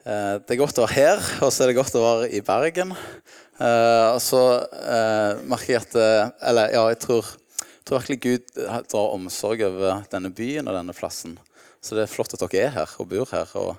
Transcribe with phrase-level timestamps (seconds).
[0.00, 2.40] Eh, Det er godt å være her, og så er det godt å være i
[2.44, 2.94] Bergen.
[3.60, 5.96] Eh, Og så eh, merker jeg at
[6.48, 7.26] Eller ja, jeg tror,
[7.84, 8.54] tror virkelig Gud
[8.88, 11.36] drar omsorg over denne byen og denne plassen.
[11.84, 13.48] Så det er flott at dere er her og bor her.
[13.54, 13.76] og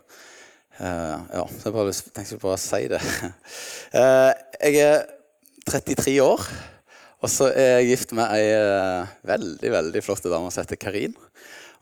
[0.82, 3.02] ja, jeg bare tenkte bare å si det.
[3.94, 5.04] Jeg er
[5.70, 6.42] 33 år,
[7.22, 8.48] og så er jeg gift med ei
[9.30, 11.14] veldig veldig flott dame som heter Karin.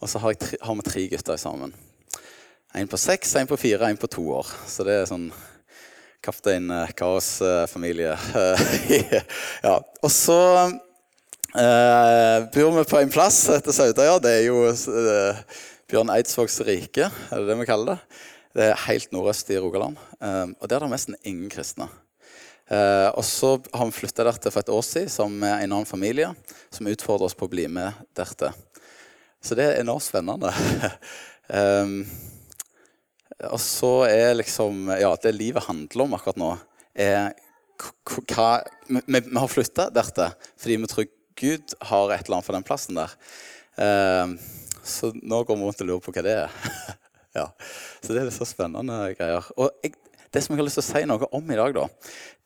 [0.02, 1.72] Og så har vi tre gutter sammen.
[2.78, 4.50] En på seks, en på fire, en på to år.
[4.70, 5.32] Så det er sånn
[6.22, 8.14] kaptein kaos-familie.
[9.66, 9.80] ja.
[10.04, 10.38] Og så
[11.58, 14.20] eh, bor vi på en plass etter Saudøya.
[14.22, 15.42] Det er jo eh,
[15.90, 18.22] Bjørn Eidsvågs rike, er det det vi kaller det.
[18.58, 19.98] Det er helt nordøst i Rogaland.
[20.22, 21.90] Eh, og der er det nesten ingen kristne.
[22.70, 26.30] Eh, og så har vi flytta dertil for et år siden som en annen familie
[26.70, 28.54] som utfordrer oss på å bli med dertil.
[29.42, 30.52] Så det er enormt spennende.
[31.50, 32.04] um,
[33.48, 36.50] og så er liksom Ja, det livet handler om akkurat nå,
[36.96, 37.32] er
[37.80, 38.50] hva
[38.90, 41.10] Vi, vi har flytta dertil fordi vi tror
[41.40, 43.14] Gud har et eller annet for den plassen der.
[43.80, 44.34] Um,
[44.84, 46.58] så nå går vi rundt og lurer på hva det er.
[47.40, 47.46] ja.
[48.04, 49.48] Så det er så spennende greier.
[49.56, 49.94] Og jeg,
[50.34, 51.86] det som jeg har lyst til å si noe om i dag, da,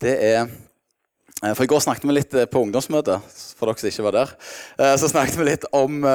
[0.04, 3.90] det er eh, For I går snakket vi litt eh, på ungdomsmøtet, for dere som
[3.90, 4.36] ikke var der.
[4.78, 6.06] eh, Så snakket vi litt om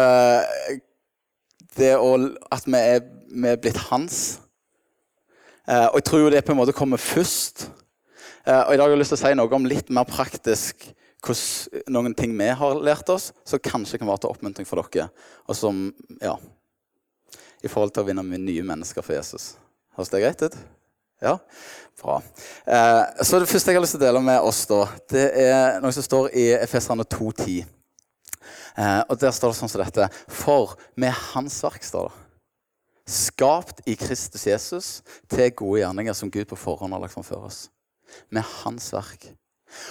[1.78, 2.12] det å,
[2.54, 3.02] at vi er,
[3.34, 4.38] vi er blitt hans.
[5.68, 7.68] Eh, Og jeg tror jo det på en måte kommer først.
[8.46, 10.88] Eh, Og i dag har jeg lyst til å si noe om litt mer praktisk
[11.18, 15.08] hvordan noen ting vi har lært oss, som kanskje kan være til oppmuntring for dere.
[15.48, 16.36] Og som, ja
[17.62, 19.56] I forhold til å vinne med nye mennesker for Jesus.
[19.96, 20.56] Høres det greit ut?
[21.20, 21.38] Ja?
[22.00, 22.22] Bra.
[22.64, 25.80] Eh, så Det første jeg har lyst til å dele med oss, da, det er
[25.82, 27.66] noe som står i Efeserne 2,10.
[28.78, 32.27] Eh, og Der står det sånn som dette For med Hans verk, står det.
[33.08, 34.88] Skapt i Kristus Jesus
[35.32, 37.66] til gode gjerninger som Gud på forhånd har lagt framfor oss.
[38.34, 39.30] Med Hans verk.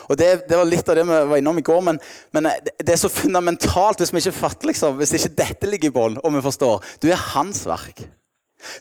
[0.09, 1.99] Og det, det var litt av det vi var innom i går, men,
[2.33, 2.49] men
[2.81, 6.17] det er så fundamentalt hvis vi ikke fatter liksom, hvis ikke dette ligger i bånn,
[6.21, 6.85] og vi forstår.
[7.01, 8.01] Du er Hans verk.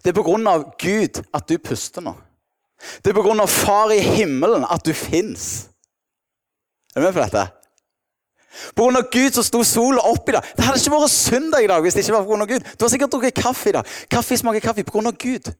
[0.03, 2.15] Det er på grunn av Gud at du puster nå.
[3.03, 5.69] Det er på grunn av Far i himmelen at du fins.
[6.95, 7.45] Er du med på dette?
[8.75, 10.51] På grunn av Gud så sto sola opp i dag.
[10.57, 12.69] Det hadde ikke vært søndag i dag hvis det ikke var på grunn av Gud.
[12.77, 13.97] Du har sikkert drukket kaffe i dag.
[14.13, 15.51] Kaffe smaker kaffe på grunn av Gud.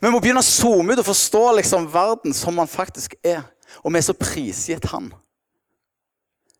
[0.00, 3.42] Vi må begynne å zoome ut og forstå liksom verden som man faktisk er.
[3.84, 5.10] Og vi er så prisgitt Han.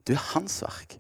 [0.06, 0.96] Du er hans verk.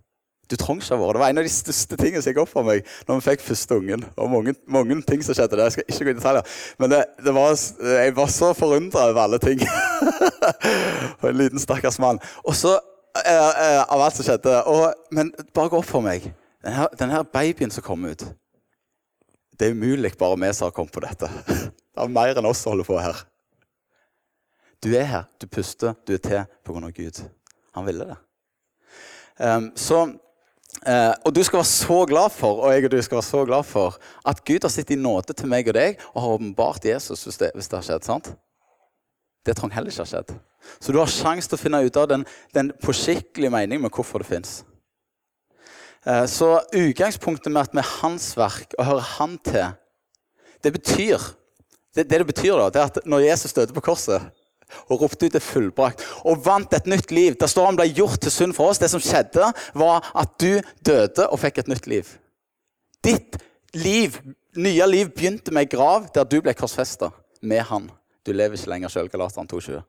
[0.50, 2.50] Du trenger ikke å være Det var en av de største tingene som gikk opp
[2.50, 4.04] for meg når vi fikk første ungen.
[4.18, 5.68] Og mange, mange ting som skjedde der.
[5.68, 6.56] Jeg skal ikke gå i detaljer.
[6.82, 7.54] Men det, det var,
[7.94, 9.62] jeg var så forundra over alle ting.
[11.20, 12.18] og en liten stakkars mann.
[12.42, 12.74] Og så
[13.24, 14.54] eh, eh, av alt som skjedde.
[14.70, 16.30] Og, men bare gå opp for meg.
[16.64, 18.20] Denne, denne babyen som kom ut
[19.56, 21.28] Det er umulig bare vi som har kommet på dette.
[21.94, 23.22] Det er mer enn oss som holder på her.
[24.80, 26.90] Du er her, du puster, du er til pga.
[26.96, 27.18] Gud.
[27.76, 28.16] Han ville det.
[29.40, 29.98] Um, så,
[30.86, 33.42] uh, og du skal være så glad for og jeg og du skal være så
[33.48, 33.98] glad for
[34.28, 37.40] at Gud har sittet i nåde til meg og deg og har åpenbart Jesus hvis
[37.40, 38.06] det, hvis det har skjedd.
[38.08, 38.32] sant?
[39.46, 40.34] Det trenger heller ikke ha skjedd.
[40.80, 42.24] Så du har sjanse til å finne ut av den,
[42.56, 44.60] den på skikkelig mening med hvorfor det fins.
[46.06, 49.76] Eh, så utgangspunktet med at vi er hans verk og hører han til,
[50.60, 51.30] det betyr
[51.94, 54.28] det, det det betyr, da, det er at når Jesus døde på korset
[54.86, 58.20] og ropte ut det fullbrakt og vant et nytt liv Der står han ble gjort
[58.22, 58.78] til synd for oss.
[58.78, 62.06] Det som skjedde, var at du døde og fikk et nytt liv.
[63.02, 63.40] Ditt
[63.74, 64.20] liv,
[64.54, 67.10] nye liv begynte med grav der du ble korsfesta
[67.42, 67.90] med han.
[68.22, 69.82] Du lever ikke lenger sjøl, Galateren 2,20.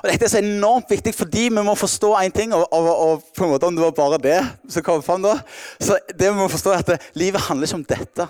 [0.00, 2.54] Og Dette er så enormt viktig fordi vi må forstå én ting.
[2.56, 4.40] Og, og, og, på en måte om det var bare det
[4.72, 5.36] som kom fram da,
[5.80, 8.28] så det vi må forstå er at det, livet handler ikke om dette.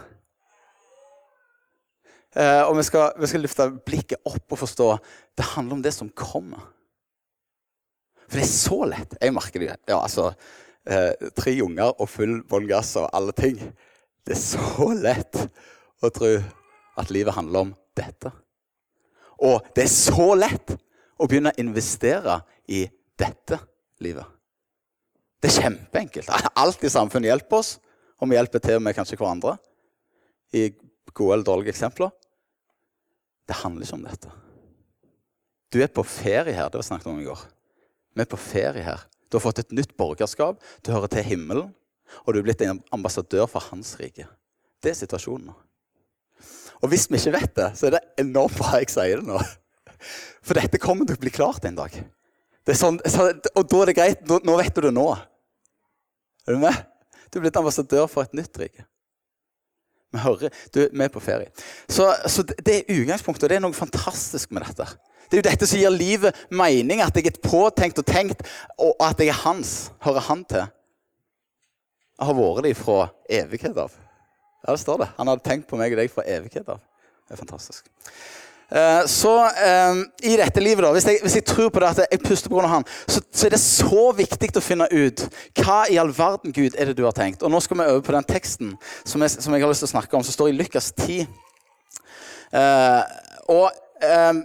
[2.36, 4.90] Eh, og vi skal, vi skal løfte blikket opp og forstå
[5.36, 6.64] det handler om det som kommer.
[8.26, 9.16] For det er så lett.
[9.22, 9.74] Jeg merker det.
[9.88, 10.32] Ja, altså,
[10.88, 13.60] eh, tre unger og full bånn gass og alle ting.
[14.26, 15.38] Det er så lett
[16.02, 16.32] å tro
[16.96, 18.32] at livet handler om dette.
[19.46, 20.74] Og det er så lett
[21.16, 22.84] å begynne å investere i
[23.18, 23.58] dette
[24.04, 24.26] livet.
[25.40, 26.30] Det er kjempeenkelt.
[26.56, 27.76] Alt i samfunnet hjelper oss,
[28.20, 29.56] og vi hjelper til med kanskje hverandre.
[30.56, 30.70] I
[31.12, 32.12] gode eller dårlige eksempler.
[33.46, 34.32] Det handler ikke om dette.
[35.72, 36.70] Du er på ferie her.
[36.70, 37.42] Det var snakket om i går.
[38.16, 39.04] Vi er på ferie her.
[39.28, 40.62] Du har fått et nytt borgerskap.
[40.82, 41.70] Du hører til himmelen.
[42.24, 44.28] Og du er blitt en ambassadør for hans rike.
[44.82, 45.56] Det er situasjonen nå.
[46.84, 49.40] Og hvis vi ikke vet det, så er det enormt bra jeg sier det nå.
[50.44, 51.94] For dette kommer til å bli klart en dag.
[52.66, 54.22] Det er sånn, så, og da er det greit.
[54.26, 55.06] Nå, vet du det nå.
[56.46, 56.84] Er du med?
[57.30, 58.86] Du er blitt ambassadør for et nytt rike.
[60.14, 61.50] Vi hører, du, er på ferie.
[61.90, 64.86] Så, så det er utgangspunktet, og det er noe fantastisk med dette.
[65.26, 68.46] Det er jo dette som gir livet mening, at jeg er påtenkt og tenkt,
[68.78, 69.76] og at jeg er hans.
[70.06, 70.66] Hører han til.
[72.16, 73.94] Jeg har vært det fra evighet av.
[74.62, 75.10] Ja, det står det.
[75.18, 76.80] Han hadde tenkt på meg og deg fra evighet av.
[77.26, 77.90] Det er fantastisk.
[78.72, 79.32] Eh, så
[79.90, 82.50] um, i dette livet, da, hvis jeg, hvis jeg, tror på det at jeg puster
[82.58, 85.22] av han, så, så, er det så viktig å finne ut
[85.60, 87.44] hva i all verden Gud er det du har tenkt.
[87.46, 88.74] Og Nå skal vi over på den teksten
[89.04, 91.28] som jeg, som jeg har lyst til å snakke om, som står i Lukas 10.
[92.50, 93.02] Uh,
[93.54, 93.70] og
[94.02, 94.42] um,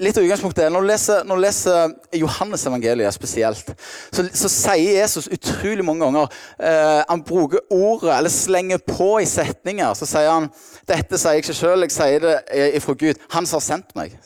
[0.00, 3.72] Litt av utgangspunktet Når du leser, leser Johannes evangeliet spesielt,
[4.08, 9.26] så, så, sier Jesus utrolig mange ganger eh, Han bruker ordet, eller slenger på i
[9.28, 9.92] setninger.
[9.98, 10.48] Så sier han
[10.88, 12.38] dette sier jeg ikke sjøl, jeg sier det
[12.78, 13.20] ifra Gud.
[13.36, 14.16] Han som har sendt meg.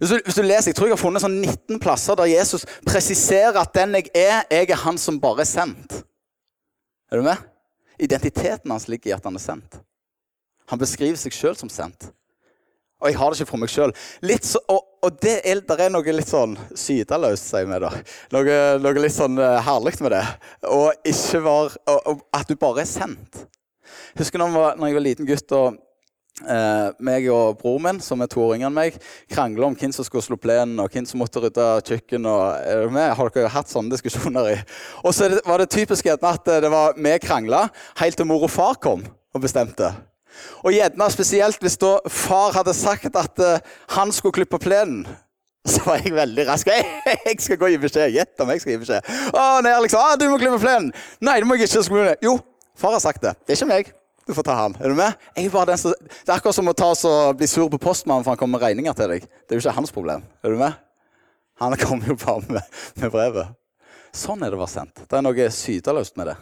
[0.00, 2.64] Hvis du, hvis du, leser, Jeg tror jeg har funnet sånn 19 plasser der Jesus
[2.88, 6.00] presiserer at den jeg er, jeg er han som bare er sendt.
[7.12, 7.44] Er du med?
[8.00, 9.78] Identiteten hans ligger i at han er sendt.
[10.72, 12.08] Han beskriver seg sjøl som sendt.
[13.02, 13.92] Og jeg har det ikke for meg sjøl.
[14.70, 17.90] Og, og det er, der er noe litt sånn sydeløst, sier vi da.
[18.34, 20.26] Noe, noe litt sånn uh, herlig med det.
[20.70, 23.42] Og ikke var, og, og At du bare er sendt.
[24.18, 25.80] Husker når, var, når jeg var liten gutt og
[26.46, 29.00] uh, meg og broren min, som er to år yngre enn meg,
[29.32, 32.30] krangla om hvem som skulle slå plenen, og hvem som måtte rydde kjøkken.
[32.30, 33.16] og du med?
[33.18, 34.56] Har dere hatt sånne diskusjoner i?
[35.02, 37.66] Og så var det typisk at det var vi krangla
[38.04, 39.90] helt til mor og far kom og bestemte.
[40.62, 45.06] Og gjerne spesielt hvis da far hadde sagt at uh, han skulle klippe plenen.
[45.68, 46.66] Så var jeg veldig rask.
[47.06, 48.14] Jeg skal gå og gi beskjed.
[48.16, 49.10] Gjett om jeg skal gi beskjed.
[49.30, 50.90] Å, nei, Alex, å, du må klippe plenen.
[51.22, 52.16] Nei, det må jeg ikke.
[52.24, 52.38] Jo,
[52.78, 53.36] far har sagt det.
[53.46, 53.92] Det er ikke meg.
[54.26, 54.74] Du får ta han.
[54.82, 55.18] Er du med?
[55.78, 58.58] Som, det er akkurat som å ta og bli sur på postmannen for han kommer
[58.58, 59.26] med regninger til deg.
[59.26, 60.26] Det er jo ikke hans problem.
[60.42, 60.78] Er du med?
[61.62, 63.58] Han kommer jo bare med, med brevet.
[64.14, 65.04] Sånn er det være sendt.
[65.08, 66.36] Det er noe sydeløst med det.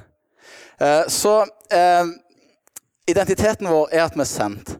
[0.81, 2.13] Uh, så uh,
[3.11, 4.75] Identiteten vår er at vi er sendt.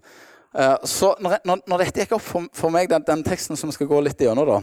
[0.55, 3.71] Uh, så når, når, når, dette gikk opp for, for meg, den, den, teksten som
[3.75, 4.59] skal gå litt gjennom, da,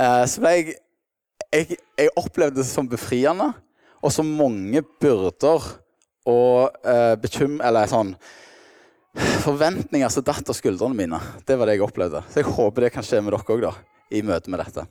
[0.00, 0.78] uh, så ble jeg,
[1.50, 3.50] jeg, jeg opplevde det som befriende,
[4.00, 5.66] og som mange byrder
[6.28, 7.58] og eh, bekym...
[7.64, 8.14] Eller sånn
[9.42, 11.18] Forventninger som datt av skuldrene mine.
[11.42, 12.20] Det var det jeg opplevde.
[12.30, 13.80] Så jeg håper det kan skje med dere òg,
[14.14, 14.84] i møte med dette.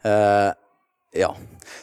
[0.00, 0.54] Uh,
[1.18, 1.32] ja.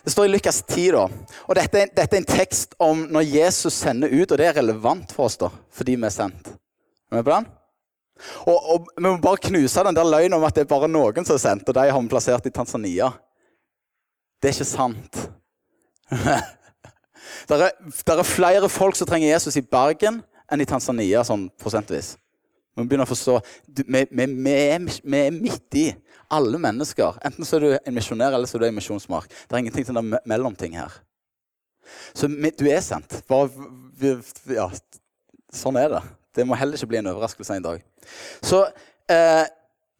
[0.03, 1.03] Det står i Lukas 10, da.
[1.45, 4.57] Og dette er, dette er, en tekst om når Jesus sender ut, og det er
[4.59, 6.49] relevant for oss da, fordi vi er sendt.
[7.11, 7.47] Er vi på den?
[8.47, 11.25] Og, og, Vi må bare knuse den der løgnen om at det er bare noen
[11.27, 13.11] som er sendt, og de har vi plassert i Tanzania.
[14.41, 15.21] Det er ikke sant.
[17.49, 20.21] det, er, er, flere folk som trenger Jesus i Bergen
[20.51, 22.15] enn i Tanzania, sånn prosentvis.
[22.75, 24.55] Vi må begynne å forstå vi, vi, vi,
[25.01, 25.87] vi er midt i.
[26.33, 27.19] Alle mennesker.
[27.25, 29.29] Enten så er du en misjonær eller så er du en misjonsmark.
[29.29, 30.93] Det er ingenting til den mellomting her.
[32.17, 33.19] Så du er sendt.
[33.29, 33.49] Bare,
[34.49, 34.69] ja,
[35.53, 36.03] sånn er det.
[36.35, 37.83] Det må heller ikke bli en overraskelse en dag.
[38.43, 38.65] Så
[39.11, 39.45] eh,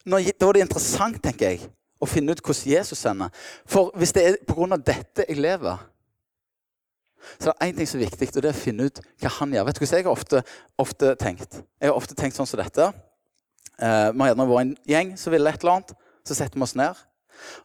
[0.05, 1.69] når, Da er det interessant, tenker jeg,
[2.01, 3.31] å finne ut hvordan Jesus sender.
[3.65, 4.77] For hvis det er pga.
[4.77, 5.79] dette jeg lever,
[7.39, 9.31] så det er én ting som er viktig, og det er å finne ut hva
[9.39, 9.65] han gjør.
[9.65, 10.41] Vet du hva jeg har ofte,
[10.77, 11.57] ofte tenkt?
[11.81, 12.91] Jeg har ofte tenkt sånn som dette.
[13.79, 15.95] Eh, vi har gjerne vært en gjeng som ville et eller annet.
[16.25, 16.95] Så setter vi oss ned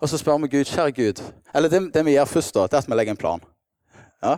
[0.01, 1.23] og så spør vi Gud, kjære Gud
[1.55, 3.43] Eller det, det vi gjør først, da, det er at vi legger en plan.
[4.23, 4.37] Ja?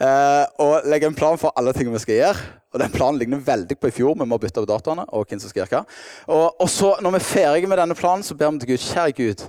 [0.00, 2.44] Eh, og legger en plan for alle tingene vi skal gjøre.
[2.72, 4.14] Og den planen ligner veldig på i fjor.
[4.16, 5.04] Vi må bytte over dataene.
[5.12, 5.82] Og hvem som skal gjøre hva.
[6.30, 8.86] Og, og, så, når vi er ferdige med denne planen, så ber vi til Gud,
[8.86, 9.46] kjære Gud,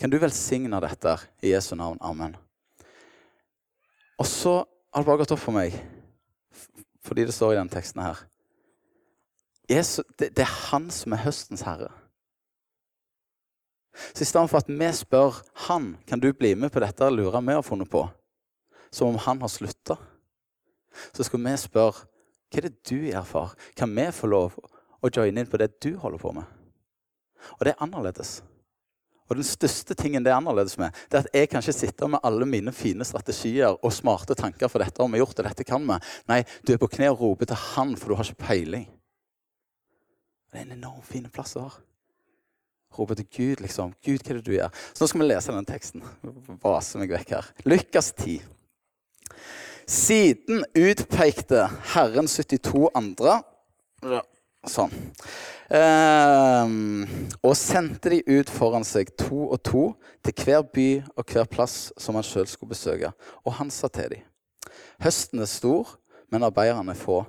[0.00, 2.00] kan du velsigne dette i Jesu navn.
[2.00, 2.36] Amen.
[4.20, 5.76] Og så har det bare gått opp for meg,
[7.04, 8.18] fordi det står i denne teksten her
[9.70, 11.92] Jesus, det, det er han som er høstens herre.
[14.12, 17.42] Så i stedet for at vi spør han kan du bli med på dette lura
[17.42, 18.04] vi har funnet på,
[18.90, 19.96] som om han har slutta,
[21.12, 22.06] så skal vi spørre
[22.50, 23.52] hva er det du gjør, far?
[23.78, 26.48] Kan vi få lov å joine inn på det du holder på med?
[27.58, 28.40] Og det er annerledes.
[29.30, 32.08] Og den største tingen det er annerledes med, det er at jeg kan ikke sitte
[32.10, 35.66] med alle mine fine strategier og smarte tanker for dette har vi gjort, og dette
[35.68, 36.00] kan vi.
[36.32, 38.88] Nei, du er på kne og roper til han, for du har ikke peiling.
[40.50, 41.89] Det er en enormt fin plass å være
[42.98, 43.92] roper til Gud, liksom.
[44.04, 44.72] Gud, hva er det du gjør?
[44.92, 46.04] Så nå skal vi lese den teksten.
[46.62, 47.52] Vase meg vekk her.
[47.68, 48.40] Lukas 10.
[49.90, 53.40] Siden utpekte Herren 72 andre
[54.68, 54.92] Sånn.
[55.72, 57.06] Um,
[57.46, 59.84] og sendte de ut foran seg to og to
[60.26, 63.12] til hver by og hver plass som han sjøl skulle besøke.
[63.46, 64.26] Og han sa til dem,
[65.00, 65.94] høsten er stor,
[66.28, 67.22] men arbeiderne er få.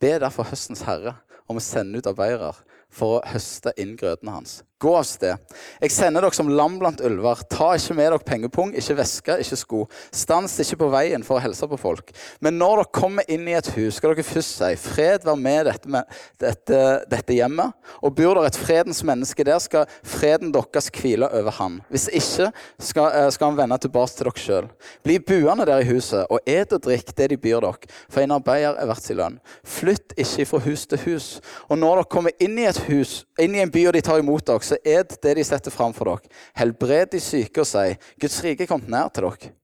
[0.00, 1.18] Be derfor høstens herre
[1.50, 2.54] om å sende ut arbeidere
[2.90, 4.62] for å høste inn grøtene hans.
[4.78, 5.54] Gå av sted.
[5.82, 7.40] Jeg sender dere som lam blant ulver.
[7.50, 9.80] Ta ikke med dere pengepung, ikke veske, ikke sko.
[10.14, 12.12] Stans ikke på veien for å hilse på folk.
[12.38, 15.66] Men når dere kommer inn i et hus, skal dere først si fred være med
[15.66, 17.74] dette, med dette, dette hjemmet.
[18.06, 21.80] Og bor der et fredens menneske der, skal freden deres hvile over han.
[21.90, 24.70] Hvis ikke skal, eh, skal han vende tilbake til dere sjøl.
[25.02, 28.36] Bli buende der i huset, og et og drikk det de byr dere, for en
[28.38, 29.42] arbeider er verdt sin lønn.
[29.66, 31.28] Flytt ikke fra hus til hus.
[31.66, 34.22] Og når dere kommer inn i et hus, inn i en by og de tar
[34.22, 36.40] imot dere, så et det de setter fram for dere.
[36.58, 39.54] Helbred de syke og si Guds rike er kommet nær til dere.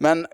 [0.00, 0.26] Men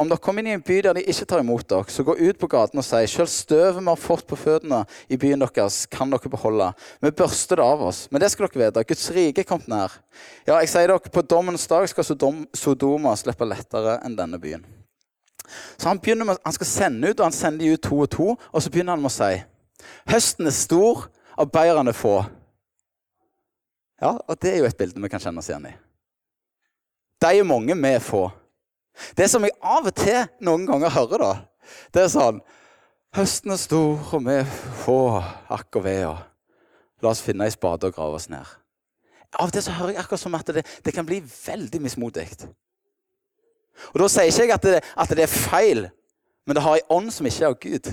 [0.00, 2.14] om dere kommer inn i en by der de ikke tar imot dere, så gå
[2.16, 4.78] ut på gaten og si selv støvet vi har fått på føttene
[5.12, 6.70] i byen deres, kan dere beholde.
[7.04, 8.06] Vi børster det av oss.
[8.08, 8.86] Men det skal dere vite.
[8.88, 9.98] Guds rike er kommet nær.
[10.46, 14.64] Ja, jeg sier dere, på dommens dag skal Sodoma slippe lettere enn denne byen.
[15.76, 18.28] Så han, med, han skal sende ut, og han sender de ut to og to,
[18.38, 19.32] og så begynner han med å si
[20.10, 21.08] Høsten er stor,
[21.40, 22.22] arbeiderne få.
[24.00, 25.74] Ja, og Det er jo et bilde vi kan kjenne oss igjen i.
[27.20, 28.30] De er mange, vi er få.
[29.16, 31.32] Det som jeg av og til noen ganger hører, da,
[31.92, 32.40] det er sånn
[33.10, 34.50] Høsten er stor, og vi er
[34.84, 35.18] få
[35.50, 35.96] akk og ve.
[37.02, 38.46] La oss finne ei spade og grave oss ned.
[39.34, 42.28] Av og til så hører jeg akkurat som at det, det kan bli veldig mismodig.
[43.90, 45.88] Og Da sier ikke jeg at det, at det er feil,
[46.46, 47.90] men det har ei ånd som ikke er av Gud.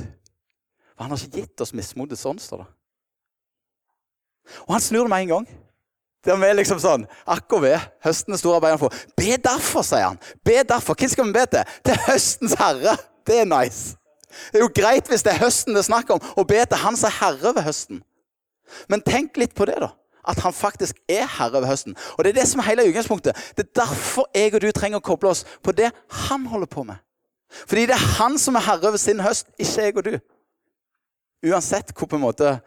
[0.93, 2.69] For han har ikke gitt oss mismodets ånd, står det.
[4.67, 5.49] Og han snur det med en gang.
[6.25, 7.85] Der vi liksom sånn akkurat og ved.
[8.03, 8.95] Høsten er stor arbeid for.
[9.15, 10.19] Be derfor, sier han.
[10.45, 10.97] Be derfor.
[10.97, 11.77] Hvem skal vi be til?
[11.85, 12.97] Til høstens herre.
[13.27, 13.95] Det er nice.
[14.51, 16.81] Det er jo greit hvis det er høsten det er snakk om, å be til
[16.81, 18.01] han som er herre ved høsten.
[18.91, 19.93] Men tenk litt på det, da.
[20.27, 21.95] At han faktisk er herre ved høsten.
[22.17, 23.37] Og Det er det som er hele utgangspunktet.
[23.55, 25.93] Det er derfor jeg og du trenger å koble oss på det
[26.27, 26.99] han holder på med.
[27.63, 30.17] Fordi det er han som er herre over sin høst, ikke jeg og du.
[31.47, 32.57] Uansett hvor på en måte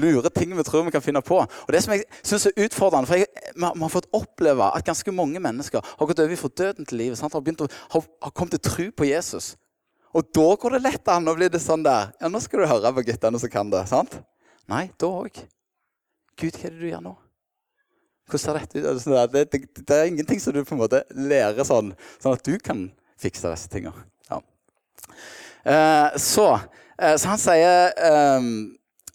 [0.00, 1.40] lure ting vi tror vi kan finne på.
[1.42, 3.26] Og Det som jeg synes er utfordrende, for vi,
[3.64, 7.18] har, fått oppleve at ganske mange mennesker har gått over fra døden til livet.
[7.18, 7.34] Sant?
[7.34, 9.54] Har, å, har, har kommet til tro på Jesus.
[10.14, 11.24] Og da går det lett an.
[11.26, 13.86] Nå blir det sånn der Ja, nå skal du høre på guttene som kan det.
[13.90, 14.18] sant?
[14.70, 15.42] Nei, da òg.
[16.38, 17.16] Gud, hva er det du gjør nå?
[18.30, 19.04] Hvordan ser dette ut?
[19.04, 21.92] Det, det, det, det, er ingenting som du på en måte lærer sånn,
[22.22, 22.86] sånn at du kan
[23.20, 24.06] fikse disse tingene.
[24.30, 24.38] Ja.
[25.64, 26.46] Eh, så,
[26.96, 28.46] eh, så, han sier eh,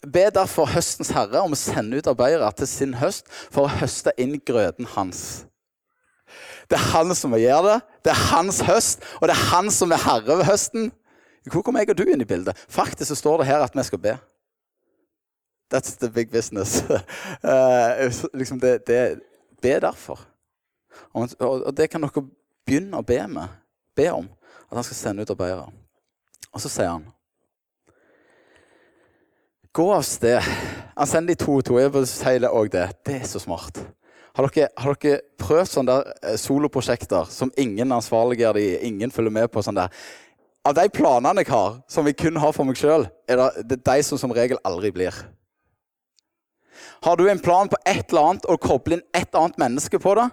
[0.06, 4.14] Be derfor høstens herre om å sende ut arbeidere til sin høst for å høste
[4.22, 5.46] inn grøden hans.
[6.70, 7.80] Det er han som gjør det.
[8.04, 10.88] Det er hans høst, og det er han som er herre ved høsten.
[11.50, 12.58] Hvor kommer jeg og du inn i bildet?
[12.68, 14.16] Faktisk så står det her at vi skal be.
[15.72, 16.82] That's the big business.
[17.42, 19.20] uh, liksom det, det,
[19.62, 20.20] be derfor.
[21.12, 22.26] Og, og, det kan dere
[22.66, 23.58] begynne å be med.
[23.96, 24.28] Be om
[24.70, 25.70] at han skal sende ut arbeidere.
[26.52, 27.06] Og så sier han
[29.76, 30.40] Gå av sted.
[30.96, 31.74] Han sender de to og to.
[31.76, 32.86] Jeg vil si det òg det.
[33.04, 33.76] Det er så smart.
[34.36, 39.34] Har dere, har dere prøvd sånne der eh, soloprosjekter som ingen ansvarliggjør de, ingen følger
[39.36, 39.60] med på?
[39.60, 39.92] sånn der?
[40.64, 43.98] Av de planene jeg har, som jeg kun har for meg sjøl, er det, de
[44.08, 45.20] som som regel aldri blir.
[47.04, 50.16] Har du en plan på et eller annet og kobler inn et annet menneske på
[50.16, 50.30] det?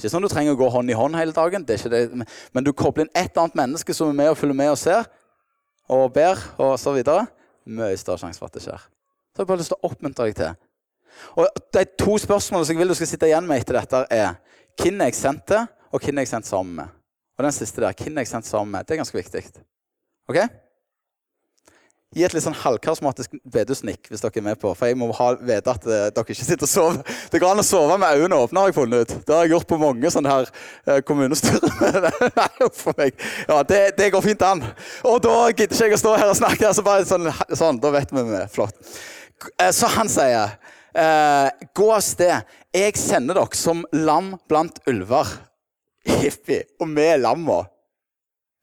[0.00, 3.16] Ikke sånn du trenger å gå hånd i hånd hele dagen, men du kobler inn
[3.26, 5.04] et annet menneske som er med og følger med og ser,
[5.92, 7.28] og ber, og så videre.
[7.66, 8.82] Mye større sjanse for at det skjer.
[9.34, 10.58] Så jeg har bare lyst til å oppmuntre deg til.
[11.38, 14.36] Og De to spørsmålene som jeg vil du skal sitte igjen med etter dette, er
[14.80, 17.00] hvem er jeg sendt til, og hvem er jeg sendt sammen med.
[17.38, 19.42] Og den siste der, hvem er jeg sendt sammen med, det er ganske viktig.
[20.30, 20.38] Ok?
[22.14, 24.70] Gi et litt sånn halvkarismatisk bedusnikk hvis dere er med på.
[24.78, 27.16] For jeg må ha, vite at uh, dere ikke sitter og sover.
[27.32, 29.14] Det går an å sove med øynene åpne, har jeg funnet ut.
[29.26, 31.00] Det har jeg gjort på mange sånne her uh,
[32.82, 33.18] for meg.
[33.48, 34.62] Ja, det, det, går fint an.
[35.10, 36.70] Og da gidder ikke jeg å stå her og snakke.
[36.76, 38.46] Så bare sånn, sånn da vet vi det.
[38.54, 38.78] Flott.
[39.58, 40.54] Uh, så han sier
[40.94, 42.54] Gå av sted.
[42.70, 45.26] Jeg sender dere som lam blant ulver.
[46.06, 46.68] Hippie.
[46.78, 47.64] Og vi er lamma.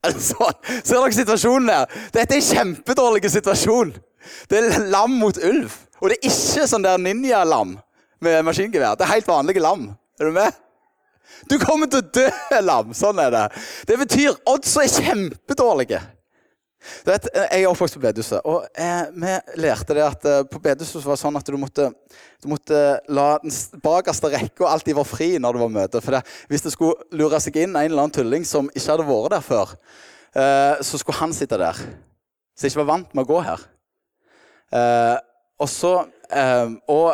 [0.07, 1.99] Altså, ser dere situasjonen der?
[2.15, 3.91] Dette er en kjempedårlig situasjon.
[4.49, 5.75] Det er lam mot ulv.
[6.01, 7.75] Og det er ikke sånn der ninja-lam
[8.25, 8.95] med maskingevær.
[8.97, 9.91] Det er helt vanlige lam.
[10.17, 10.57] Er du med?
[11.49, 12.25] Du kommer til å dø,
[12.65, 12.95] lam.
[12.97, 13.45] Sånn er det.
[13.89, 16.01] Det betyr odds er kjempedårlige.
[17.05, 21.03] Vet, jeg er oppvokst på bedehuset, og eh, vi lærte det at eh, på bedehuset
[21.05, 21.89] var det sånn at du måtte,
[22.41, 22.79] du måtte
[23.13, 26.01] la den bakerste rekka alltid være fri når det var møte.
[26.01, 29.09] For det, hvis det skulle lure seg inn en eller annen tulling som ikke hadde
[29.11, 29.75] vært der før,
[30.33, 31.83] eh, så skulle han sitte der.
[32.57, 33.67] Jeg ikke var vant med å gå her.
[34.71, 35.17] Eh,
[35.61, 35.93] og så
[36.31, 37.11] eh, Og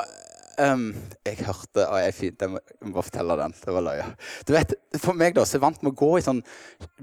[0.60, 0.96] um,
[1.26, 3.56] Jeg hørte og jeg, fint, jeg, må, jeg må bare fortelle den.
[3.64, 4.08] Det var løye.
[4.48, 6.42] Du vet, For meg da, som er vant med å gå i sånn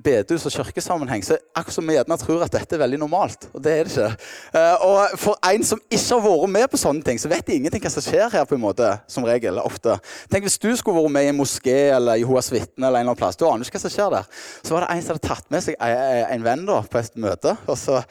[0.05, 3.49] bedehus- og kirkesammenheng, så akkurat som vi gjerne tror at dette er veldig normalt.
[3.53, 4.29] Og det er det ikke.
[4.57, 7.59] Uh, og for en som ikke har vært med på sånne ting, så vet de
[7.59, 8.45] ingenting hva som skjer her.
[8.49, 9.99] på en måte, som regel, ofte.
[10.33, 13.15] Tenk Hvis du skulle vært med i en moské eller Jehovas vitne, eller en eller
[13.15, 14.31] annen plass, du aner ikke hva som skjer der.
[14.63, 17.57] Så var det en som hadde tatt med seg en venn da, på et møte.
[17.67, 18.03] og så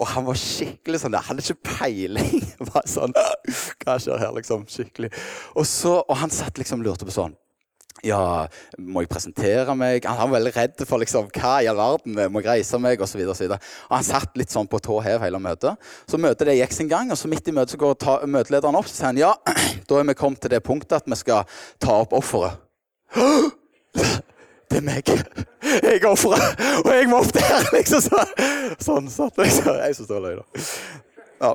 [0.00, 1.24] og han var skikkelig sånn der.
[1.26, 2.40] Han hadde ikke peiling.
[2.70, 3.14] Bare sånn,
[3.82, 4.64] Hva skjer her, liksom?
[4.70, 5.12] Skikkelig.
[5.54, 7.36] Og, så, og han satt liksom lurte på sånn
[8.06, 8.46] Ja,
[8.80, 10.08] må jeg presentere meg?
[10.08, 13.02] Han var veldig redd for liksom, hva i all verden, må jeg reise meg?
[13.02, 15.92] Og, så videre, og, så og han satt litt sånn på tå hev hele møtet.
[16.08, 18.80] Så møtet det gikk sin gang, og så midt i møtet så går ta, møtelederen
[18.80, 19.34] opp og sier han, ja,
[19.88, 21.44] da er vi kommet til det punktet at vi skal
[21.82, 22.56] ta opp offeret.
[24.70, 25.10] Det er meg.
[25.70, 28.00] Jeg er offeret, og jeg må opp der, liksom.
[28.04, 28.22] Så,
[28.82, 29.74] sånn satt liksom.
[29.80, 30.44] Jeg det var løy, da.
[31.40, 31.52] Ja.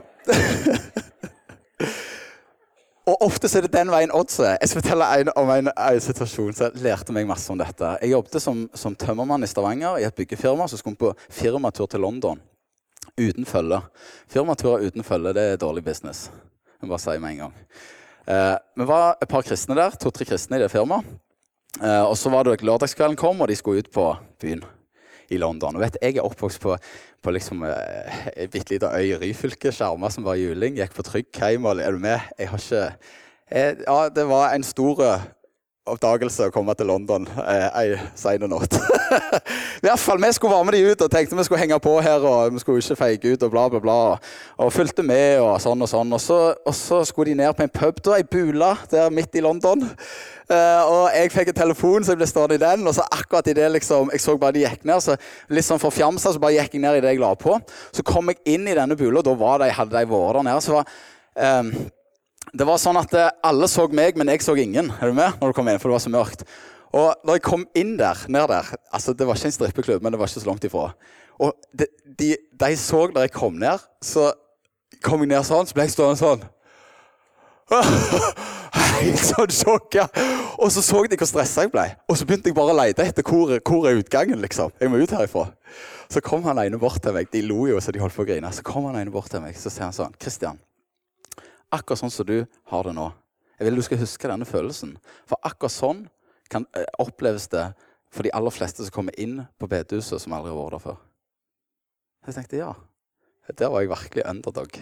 [3.06, 4.56] Og ofte er det den veien odds er.
[4.58, 7.92] Jeg skal fortelle en, om en, en, situasjon som lærte meg masse om dette.
[8.02, 10.66] Jeg jobbet som, som tømmermann i Stavanger i et byggefirma.
[10.68, 12.42] Så skulle på firmatur til London
[13.22, 13.80] uten følge.
[14.32, 16.32] Firmaturer uten følge det er dårlig business.
[16.82, 17.54] Jeg bare sier med en gang.
[18.26, 21.06] Eh, vi var et par kristne der, to-tre kristne i det firmaet.
[21.82, 24.08] Uh, og så var det Lørdagskvelden kom, og de skulle ut på
[24.42, 24.64] byen
[25.34, 25.76] i London.
[25.76, 26.78] Og vet, Jeg er oppvokst på,
[27.24, 29.74] på liksom, uh, ei bitte lita øy i Ryfylke.
[29.76, 30.78] Skjerma som var juling.
[30.80, 31.66] Gikk på Tryggheim.
[31.66, 32.20] Er du med?
[32.40, 32.86] Jeg har ikke
[33.52, 35.04] jeg, Ja, det var en stor
[35.86, 38.74] oppdagelse å komme til London eh, ei sein natt.
[39.84, 41.94] I hvert fall, Vi skulle være med de ut og tenkte vi skulle henge på
[42.02, 42.26] her.
[42.26, 43.98] og Vi skulle ikke feige ut og bla, bla, bla.
[44.66, 46.14] Og fulgte med og sånn og sånn.
[46.18, 49.38] Og så, og så skulle de ned på en pub, da, ei bula der midt
[49.38, 49.86] i London.
[50.50, 52.86] Eh, og jeg fikk en telefon, så jeg ble stående i den.
[52.90, 55.20] Og så akkurat i det liksom, jeg så bare de gikk ned, så
[55.54, 57.60] litt sånn forfjamsa, så bare gikk jeg ned i det jeg la på.
[57.94, 60.50] Så kom jeg inn i denne bula, og da var de, hadde de vært der
[60.50, 60.66] nede.
[60.66, 60.98] så var...
[61.36, 61.76] Um,
[62.54, 64.92] det var sånn at uh, alle så meg, men jeg så ingen.
[65.00, 65.38] Er du med?
[65.42, 66.46] Når du kom inn, for det var så mørkt.
[66.96, 70.14] Og når jeg kom inn der, ned der altså Det var ikke en strippeklubb, men
[70.14, 70.90] det var ikke så langt ifra.
[71.44, 71.88] Og de,
[72.20, 74.30] de, de så når jeg kom ned, så
[75.04, 76.46] kom jeg ned sånn, så ble jeg stående sånn.
[78.96, 80.08] Helt sånn sjokka.
[80.62, 81.86] Og så så de hvor stressa jeg ble.
[82.08, 84.40] Og så begynte jeg bare å lete etter hvor, hvor er utgangen.
[84.44, 84.72] liksom.
[84.80, 85.50] Jeg må ut herifra.
[86.12, 87.28] Så kom han ene bort til meg.
[87.34, 88.52] De lo jo så de holdt på å grine.
[88.56, 90.62] Så kom han ene bort til meg så sier han sånn Kristian,
[91.74, 92.38] akkurat sånn som du
[92.72, 93.10] har det nå.
[93.56, 94.96] Jeg vil du skal huske denne følelsen.
[95.30, 96.02] For akkurat sånn
[96.52, 97.74] kan, eh, oppleves det
[98.12, 100.98] for de aller fleste som kommer inn på bedehuset, som aldri har vært der før.
[102.28, 102.74] Jeg tenkte ja.
[103.58, 104.78] Der var jeg virkelig underdog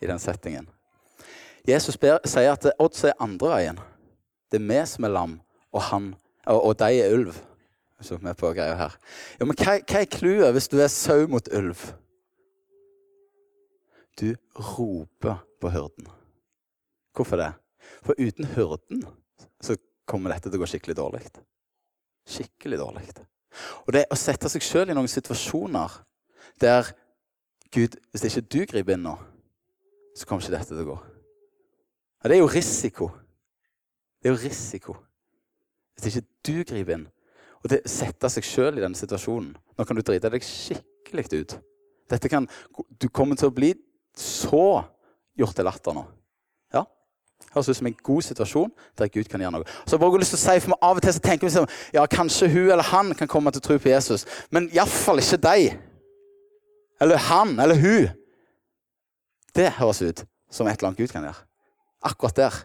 [0.00, 0.68] i den settingen.
[1.66, 3.80] Jesus ber, sier at odds er andre veien.
[4.50, 5.40] Det er vi som er lam,
[5.72, 6.14] og, han,
[6.46, 7.34] og, og de er ulv.
[8.00, 8.94] Så vi på greia her.
[9.40, 11.80] Ja, men hva, hva er clouet hvis du er sau mot ulv?
[14.18, 16.08] Du roper på hyrden.
[17.14, 17.52] Hvorfor det?
[18.02, 19.04] For uten hyrden
[19.62, 19.76] så
[20.08, 21.22] kommer dette til å gå skikkelig dårlig.
[22.28, 23.04] Skikkelig dårlig.
[23.86, 26.00] Og det å sette seg sjøl i noen situasjoner
[26.62, 26.90] der
[27.74, 29.14] Gud, hvis ikke du griper inn nå,
[30.16, 30.98] så kommer ikke dette til å gå.
[32.22, 33.10] Ja, det er jo risiko.
[34.18, 34.96] Det er jo risiko.
[35.98, 37.06] Hvis ikke du griper inn.
[37.62, 39.52] Og det setter seg sjøl i den situasjonen.
[39.52, 41.58] Nå kan du drite deg skikkelig ut.
[42.08, 43.74] Dette kan, du kommer til å bli
[44.18, 44.84] så
[45.38, 46.04] gjort til latter nå.
[46.74, 46.84] Ja?
[47.54, 49.68] Høres ut som en god situasjon der Gud kan gjøre noe.
[49.86, 51.68] Så jeg bare lyst til å si, for Av og til så tenker vi sånn,
[51.94, 55.40] ja, kanskje hun eller han kan komme til å tro på Jesus, men iallfall ikke
[55.46, 55.78] deg.
[57.00, 58.08] Eller han eller hun.
[59.54, 61.46] Det høres ut som et eller annet Gud kan gjøre.
[62.08, 62.56] Akkurat der.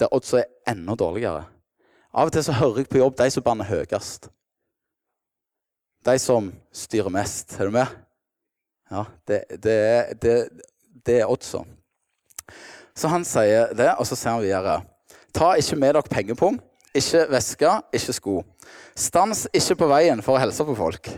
[0.00, 1.44] Der oddsa er enda dårligere.
[2.14, 4.28] Av og til så hører jeg på jobb de som banner høyest.
[6.04, 7.56] De som styrer mest.
[7.58, 8.03] Er du med?
[8.94, 9.78] Ja, det, det,
[10.22, 10.34] det,
[11.06, 11.64] det er oddsa.
[12.94, 14.76] Så han sier det, og så sier han videre.
[15.34, 16.60] Ta ikke med dere pengepung,
[16.94, 18.34] ikke veske, ikke sko.
[18.94, 21.10] Stans ikke på veien for å hilse på folk.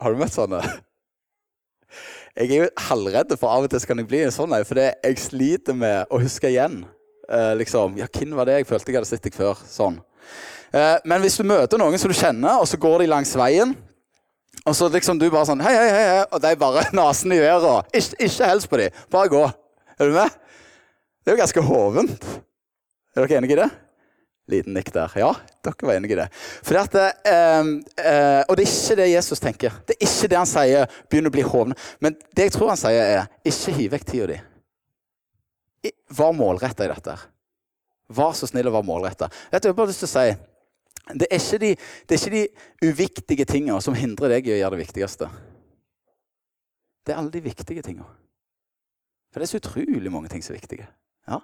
[0.00, 0.62] Har du møtt sånne?
[2.38, 5.18] Jeg er jo halvredd, for av og til kan jeg bli en sånn For jeg
[5.18, 6.78] sliter med å huske igjen.
[7.26, 9.58] Eh, liksom, ja, Hvem var det jeg følte jeg hadde sett deg før?
[9.68, 9.98] Sånn.
[10.70, 13.74] Eh, men hvis du møter noen som du kjenner, og så går de langs veien
[14.66, 17.40] og så liksom du bare sånn Hei, hei, hei, hei og de bare nesen i
[17.40, 17.92] været.
[17.96, 18.98] Ikke, ikke hils på dem.
[19.12, 19.44] Bare gå.
[19.96, 20.40] Er du med?
[21.20, 22.26] Det er jo ganske hovent.
[23.14, 23.70] Er dere enige i det?
[24.50, 25.12] Liten nikk der.
[25.20, 25.30] Ja,
[25.64, 26.28] dere var enige i det.
[26.80, 29.80] At, eh, eh, og det er ikke det Jesus tenker.
[29.86, 31.00] Det er ikke det han sier.
[31.10, 31.76] Begynn å bli hovne.
[32.02, 34.38] Men det jeg tror han sier, er ikke hiv vekk tida di.
[36.16, 37.16] Vær målretta i dette.
[38.10, 39.30] Vær så snill å være målretta.
[39.52, 40.49] Jeg har bare lyst til å si
[41.08, 41.70] det er, ikke de,
[42.06, 45.30] det er ikke de uviktige tingene som hindrer deg i å gjøre det viktigste.
[47.06, 48.06] Det er alle de viktige tingene.
[49.30, 50.86] For det er så utrolig mange ting som er viktige.
[51.30, 51.40] Ja.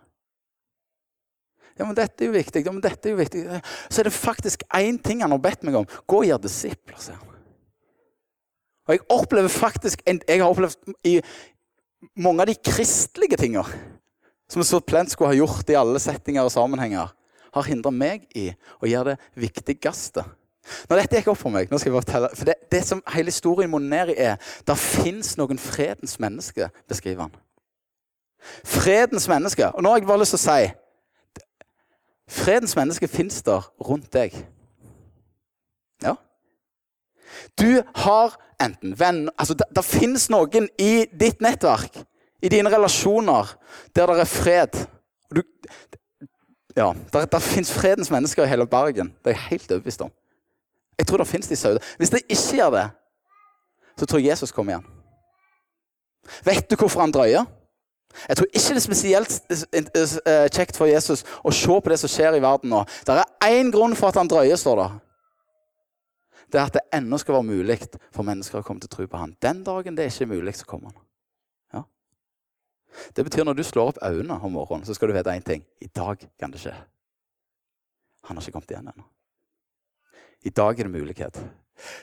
[1.77, 2.62] Ja, men dette er jo viktig.
[2.64, 3.42] Ja, men dette er jo viktig.
[3.90, 5.88] Så er det faktisk én ting han har bedt meg om.
[6.09, 7.35] Gå og gjør disipler, sier han.
[8.87, 11.19] Og jeg opplever faktisk Jeg har opplevd i
[12.14, 13.64] mange av de kristelige tinga
[14.47, 17.11] som så plent skulle ha gjort i alle settinger og sammenhenger,
[17.57, 20.25] har hindra meg i å gjøre det viktigste.
[20.90, 23.31] Når dette gikk opp for meg, nå skal jeg fortelle, for det, det som hele
[23.31, 27.37] historien monner i, er der fins noen fredens mennesker, beskriver han.
[28.66, 29.73] Fredens mennesker.
[29.75, 30.75] Og nå har jeg bare lyst til å si
[32.27, 34.35] Fredens mennesker fins der rundt deg.
[36.03, 36.16] Ja.
[37.55, 42.01] Du har enten venn altså Det, det fins noen i ditt nettverk,
[42.42, 43.53] i dine relasjoner,
[43.95, 44.81] der det er fred.
[45.31, 45.42] Du,
[46.77, 49.15] ja, Der, der fins fredens mennesker i hele Bergen.
[49.25, 50.12] Det er jeg helt overbevist om.
[50.99, 51.81] Jeg tror det fins de sauene.
[51.97, 52.89] Hvis det ikke gjør det,
[53.97, 54.87] så tror jeg Jesus kommer igjen.
[56.45, 57.45] Vet du hvorfor han drøyer?
[58.29, 59.33] Jeg tror ikke det er spesielt
[60.27, 62.85] eh, kjekt for Jesus å se på det som skjer i verden nå.
[63.05, 64.89] Det er én grunn for at han drøyer, står det.
[66.53, 67.79] Det er at det ennå skal være mulig
[68.15, 69.35] for mennesker å komme til å tro på han.
[69.43, 71.06] Den dagen det er ikke mulig, så kommer han.
[73.17, 75.65] Det betyr når du slår opp øynene om morgenen, så skal du vite én ting.
[75.81, 76.75] I dag kan det skje.
[78.27, 79.07] Han har ikke kommet igjen ennå.
[80.47, 81.39] I dag er det mulighet.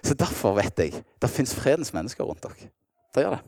[0.04, 2.70] Så derfor vet jeg det fins fredens mennesker rundt dere.
[3.14, 3.44] Det gjør det.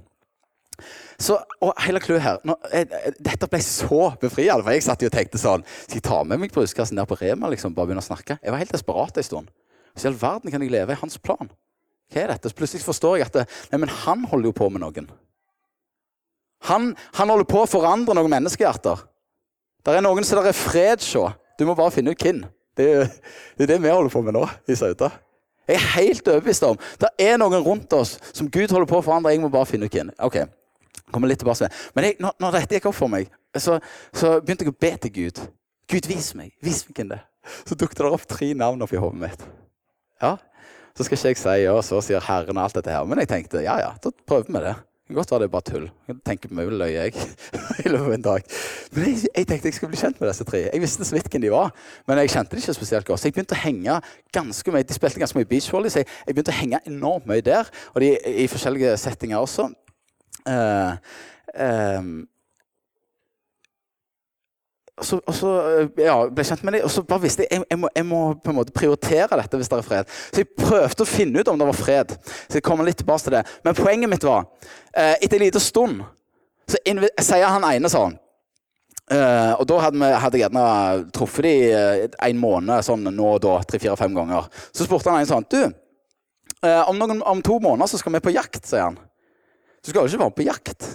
[1.19, 2.89] Så, og hele clouet her nå, jeg,
[3.23, 4.65] Dette ble så befriende.
[4.65, 7.47] For jeg satt og tenkte sånn Skal jeg ta med meg bruskassen der på Rema
[7.53, 8.35] liksom, bare begynne å snakke?
[8.41, 9.53] Jeg var helt desperat en stund.
[9.95, 11.47] Så i all verden kan jeg leve i hans plan?
[12.11, 12.51] Hva er dette?
[12.51, 15.07] Så plutselig forstår jeg at det, nei, men han holder jo på med noen.
[16.69, 19.03] Han, han holder på å forandre noen menneskehjerter.
[19.85, 21.37] Det er noen som det er fred hos.
[21.59, 22.41] Du må bare finne ut hvem.
[22.75, 22.87] Det,
[23.55, 25.11] det, er det vi holder på med nå i Sauda.
[25.65, 29.05] Jeg er helt overbevist om det er noen rundt oss som Gud holder på å
[29.05, 29.31] forandre.
[29.33, 30.11] Jeg må bare finne ut hvem.
[30.25, 30.41] Ok,
[31.13, 31.77] kommer litt tilbake med.
[31.95, 33.77] Men jeg, når, når, dette gikk opp for meg, så,
[34.11, 35.45] så, begynte jeg å be til Gud.
[35.91, 36.51] Gud, vis meg.
[36.65, 37.21] Vis meg hvem det
[37.69, 39.47] Så dukket det opp tre navn oppi hodet mitt.
[40.21, 40.35] Ja,
[40.97, 43.05] Så skal ikke jeg si ja, så sier Herren alt dette her.
[43.07, 44.75] Men jeg tenkte ja, ja, da prøver vi det.
[45.05, 45.83] Kan godt være det er bare tull.
[46.07, 47.11] Jeg tenker på meg løy jeg
[47.85, 48.47] i løpet av en dag.
[48.95, 50.61] Men jeg, jeg, tenkte jeg skulle bli kjent med disse tre.
[50.65, 51.69] Jeg visste så vidt hvem de var,
[52.07, 53.21] men jeg kjente de ikke spesielt godt.
[53.21, 53.99] Så jeg begynte å henge
[54.33, 54.87] ganske mye.
[54.89, 57.69] De spilte ganske mye beachvolley, så jeg, jeg begynte å henge enormt mye der.
[57.93, 58.15] Og de
[58.45, 59.67] i forskjellige settinger også.
[60.49, 60.97] Uh,
[61.53, 62.09] um,
[65.01, 65.49] så, og så
[65.99, 68.53] ja, ble kjent med dem, og så bare visste jeg jeg, må, jeg må på
[68.53, 70.11] en måte prioritere dette hvis det er fred.
[70.31, 72.13] Så jeg prøvde å finne ut om det var fred.
[72.47, 73.41] Så jeg kommer litt tilbake til det.
[73.65, 74.45] Men poenget mitt var
[74.95, 76.05] eh, Etter en liten stund
[76.65, 78.15] så sier han ene sånn
[79.13, 80.63] eh, Og da hadde, vi, hadde jeg gjerne
[81.13, 84.47] truffet dem en måned sånn nå og da, tre-fire-fem ganger.
[84.71, 85.59] Så spurte han en sånn Du,
[86.63, 88.97] om, noen, om to måneder så skal vi på jakt, sier han.
[89.83, 90.89] Du skal jo ikke være på jakt.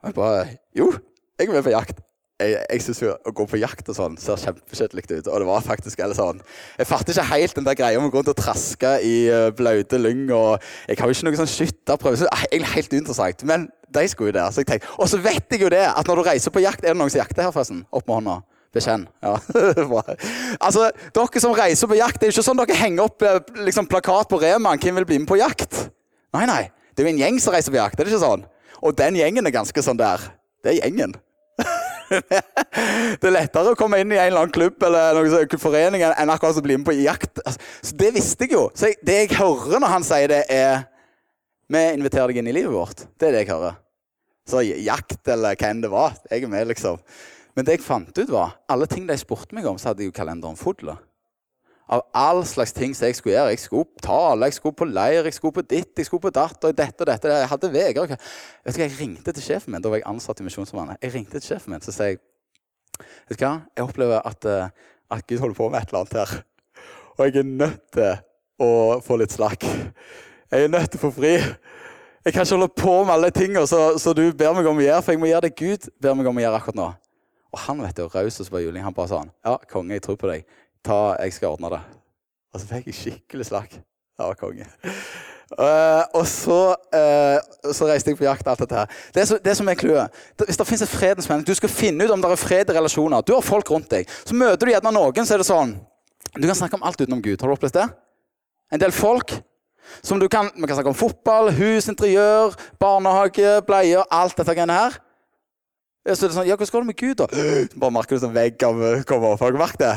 [0.00, 0.48] Og jeg bare
[0.78, 0.88] Jo,
[1.36, 2.06] jeg er med på jakt.
[2.42, 5.30] Jeg, jeg syns å gå på jakt og sånn ser kjempekjedelig ut.
[5.30, 6.40] Og det var faktisk eller sånn
[6.78, 9.50] Jeg fatter ikke helt den der greia om å gå rundt og traske i uh,
[9.56, 10.26] blaute lyng.
[10.34, 10.56] Og
[10.88, 12.20] jeg har jo ikke noe sånn skytterprøve.
[12.22, 13.44] Så egentlig helt uinteressant.
[13.48, 14.50] Men de skulle jo der.
[14.52, 16.84] Så jeg tenkte, og så vet jeg jo det at når du reiser på jakt
[16.84, 17.84] Er det noen som jakter her, forresten?
[17.92, 18.38] Opp med hånda.
[18.72, 19.04] Bekjenn.
[19.20, 19.34] Ja.
[20.66, 23.42] altså, Dere som reiser på jakt, det er jo ikke sånn dere henger opp eh,
[23.66, 24.80] liksom, plakat på Reman.
[24.80, 25.90] Hvem vil bli med på jakt?
[26.32, 26.62] Nei, nei.
[26.92, 28.00] Det er jo en gjeng som reiser på jakt.
[28.00, 28.46] er det ikke sånn?
[28.80, 30.24] Og den gjengen er ganske sånn der.
[30.64, 31.12] Det er gjengen.
[32.12, 36.32] Det er lettere å komme inn i en eller annen klubb eller noen forening enn
[36.32, 37.42] akkurat å bli med på jakt.
[37.44, 38.64] Altså, så Det visste jeg jo.
[38.76, 40.88] Så jeg, det jeg hører når han sier det, er
[41.72, 43.06] Vi inviterer deg inn i livet vårt.
[43.16, 43.78] Det er det jeg hører.
[44.48, 46.18] Så jakt eller hva enn det var.
[46.28, 46.98] Jeg er med, liksom.
[47.56, 50.12] Men det jeg fant ut, var alle ting de spurte meg om, så hadde jeg
[50.12, 51.00] jo kalenderen full av
[51.88, 53.52] all slags ting som jeg skulle gjøre.
[53.52, 56.64] Jeg skulle tale, jeg skulle på leir, jeg skulle på ditt, jeg skulle på datt
[56.64, 57.28] og dette og dette.
[57.28, 58.06] Jeg hadde veger.
[58.06, 59.82] Vet du hva, Jeg ringte til sjefen min.
[59.82, 61.02] Da var jeg ansatt i Misjonssambandet.
[61.02, 62.22] Jeg ringte til sjefen min så sier jeg,
[63.28, 64.68] vet du hva, jeg opplever at, eh,
[65.10, 66.44] at Gud holder på med et eller annet her.
[67.18, 68.16] Og jeg er nødt til
[68.62, 69.66] å få litt slakk.
[70.52, 71.36] Jeg er nødt til å få fri.
[72.22, 75.02] Jeg kan ikke holde på med alle tingene som du ber meg om å gjøre,
[75.02, 76.90] for jeg må gjøre det Gud ber meg om å gjøre akkurat nå.
[77.52, 78.84] Og han vet jo, raus som bare juling.
[78.84, 80.46] Han bare sånn Ja, konge, jeg tror på deg
[80.84, 81.82] ta, jeg skal ordne det.
[82.52, 83.76] Og så fikk jeg skikkelig slakk.
[83.76, 84.66] Det var konge.
[85.52, 86.58] Uh, og så,
[86.96, 88.46] uh, så, reiste jeg på jakt.
[88.48, 88.92] alt dette her.
[89.14, 90.08] Det, så, det som er clouet
[90.46, 92.76] Hvis det fins et fredens menneske, du skal finne ut om det er fred i
[92.76, 93.20] relasjoner.
[93.20, 94.08] Du har folk rundt deg.
[94.24, 95.74] Så møter du gjerne noen, så er det sånn
[96.38, 97.40] Du kan snakke om alt utenom Gud.
[97.40, 97.88] Har du opplevd det?
[98.72, 99.34] En del folk
[100.00, 104.78] som du kan, Vi kan snakke om fotball, hus, interiør, barnehage, bleier, alt dette greiene
[104.78, 104.96] her.
[106.08, 107.28] Så er det sånn, ja, Hvordan går det med Gud, da?
[107.82, 109.36] Bare merker du sånn vegg av kommer.
[109.36, 109.94] Har dere merket det?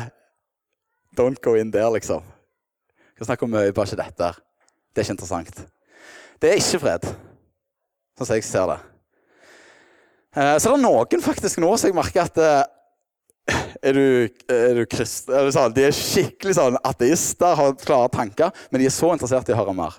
[1.16, 2.24] Don't go in there, liksom.
[2.96, 4.28] Vi skal snakke om mye, bare ikke dette.
[4.92, 5.62] Det er ikke interessant.
[6.42, 7.06] Det er ikke fred,
[8.16, 8.78] sånn som jeg ser det.
[10.36, 13.56] Eh, så det er noen faktisk nå som jeg merker at eh,
[13.88, 18.82] er du, er du krist, sånn, De er skikkelig sånn ateister, har klare tanker, men
[18.82, 19.96] de er så interessert i å høre mer.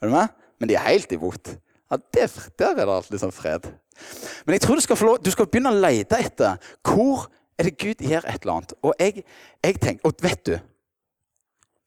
[0.00, 0.36] Er du med?
[0.60, 1.54] Men de er helt imot.
[1.90, 2.28] Ja, Der
[2.70, 3.70] er det alltid sånn fred.
[4.44, 7.28] Men jeg tror du skal, lov, du skal begynne å lete etter hvor
[7.60, 8.74] er det Gud gjør et eller annet.
[8.82, 9.24] Og jeg,
[9.64, 10.56] jeg tenker, og vet du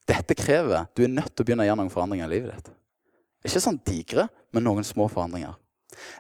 [0.04, 2.74] Dette krever Du er nødt til å begynne å gjøre noen forandringer i livet ditt.
[3.48, 5.56] Ikke sånn digre, men noen små forandringer.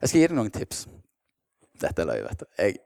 [0.01, 0.85] Jeg skal gi deg noen tips.
[1.83, 2.47] Dette er løye, vet du.
[2.59, 2.79] Jeg,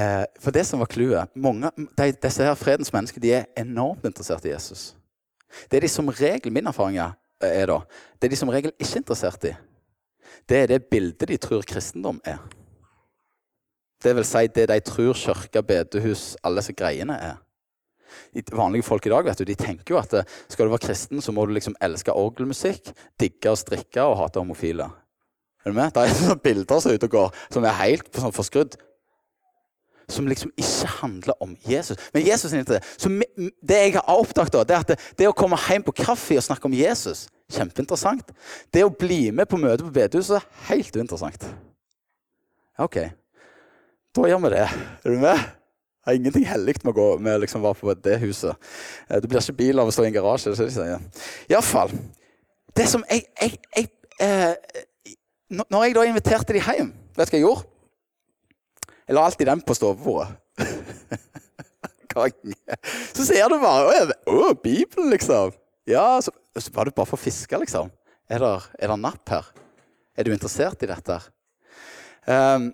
[0.00, 4.44] eh, for det som var clouet de, Disse her fredens mennesker de er enormt interessert
[4.48, 4.90] i Jesus.
[5.70, 7.80] Det er de som regel Min erfaring er da,
[8.16, 9.56] det er de som regel ikke interessert i.
[10.48, 12.40] Det er det bildet de tror kristendom er.
[14.06, 17.40] Det vil si det de tror kirke, bedehus, alle disse greiene er.
[18.54, 21.22] Vanlige folk i dag vet du, de tenker jo at eh, skal du være kristen,
[21.24, 24.86] så må du liksom elske orgelmusikk, digge og strikke og hate homofile.
[25.64, 25.90] Er du med?
[25.90, 28.78] Det er sånne bilder som er ute og går, som er helt sånn forskrudd.
[30.12, 31.98] Som liksom ikke handler om Jesus.
[32.14, 32.84] Men Jesus er ikke det.
[32.94, 33.10] Så
[33.66, 36.38] det jeg har oppdaget, da, det er at det, det, å komme hjem på kaffe
[36.38, 38.30] og snakke om Jesus, kjempeinteressant.
[38.70, 41.50] Det å bli med på møte på bedehuset, helt uinteressant.
[42.78, 43.00] Ok,
[44.24, 44.66] da gjør vi det.
[44.66, 45.46] Er du med?
[46.06, 48.68] Det er ingenting hellig med å gå med liksom være på det huset.
[49.08, 50.52] Eh, det blir ikke bil av å stå i en garasje.
[50.54, 51.02] det sier.
[51.50, 51.94] Iallfall.
[52.76, 53.88] Det som jeg, jeg, jeg
[54.22, 54.54] eh,
[55.50, 57.66] Når jeg da inviterte de hjem, vet du hva jeg gjorde?
[59.06, 60.28] Jeg la alltid den på stovebordet.
[63.16, 65.52] så ser du bare Å, Bibelen, liksom.
[65.86, 67.90] Ja, så, så var det bare for å fiske, liksom.
[68.30, 69.52] Er det, er det napp her?
[70.16, 71.20] Er du interessert i dette?
[72.26, 72.72] Um,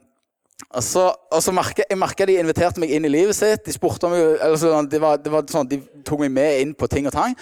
[0.73, 3.65] og så, og så merket, jeg merka de inviterte meg inn i livet sitt.
[3.67, 6.89] De spurte om, altså, det var, det var sånn, de tok meg med inn på
[6.89, 7.35] ting og tang.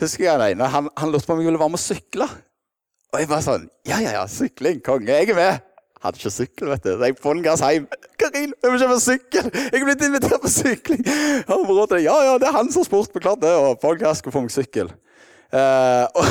[0.00, 2.26] Husker jeg den, Han, han lurte på om jeg ville være med å sykle.
[3.14, 4.82] Og jeg bare sånn Ja, ja, ja, sykling.
[4.84, 5.14] Konge.
[5.14, 5.70] Jeg er med.
[6.04, 6.90] Hadde ikke sykkel, vet du.
[6.92, 7.86] Så jeg bånn gass hjem.
[8.20, 11.00] 'Karin, jeg vil kjøpe sykkel!' Jeg er blitt invitert på sykling.
[11.06, 13.54] Ja, ja, det er han som har spurt klart det.
[13.54, 14.92] Og bånn gass skal få meg sykkel.
[15.54, 16.26] Uh, og,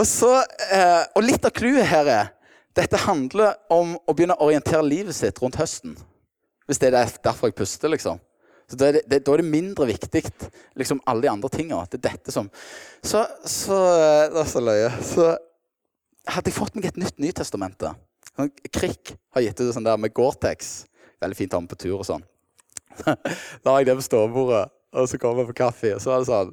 [0.00, 2.32] og, så, uh, og litt av clouet her er
[2.76, 5.96] dette handler om å begynne å orientere livet sitt rundt høsten.
[6.66, 8.20] Hvis det er derfor jeg puster, liksom.
[8.66, 10.24] Så Da er det, da er det mindre viktig
[10.74, 11.84] liksom alle de andre tinga.
[11.86, 12.50] Det er dette som
[13.02, 13.78] Så, så
[14.32, 14.90] Det er så løye.
[15.02, 15.28] Så
[16.26, 17.94] hadde jeg fått meg et nytt Nytestamente.
[18.34, 20.86] Sånn, Krik har gitt ut sånn der med Gore-Tex.
[21.22, 22.24] Veldig fint å ha med på tur og sånn.
[23.62, 26.22] Da har jeg det på ståbordet, og så kommer jeg på kaffe, og så er
[26.24, 26.52] det sånn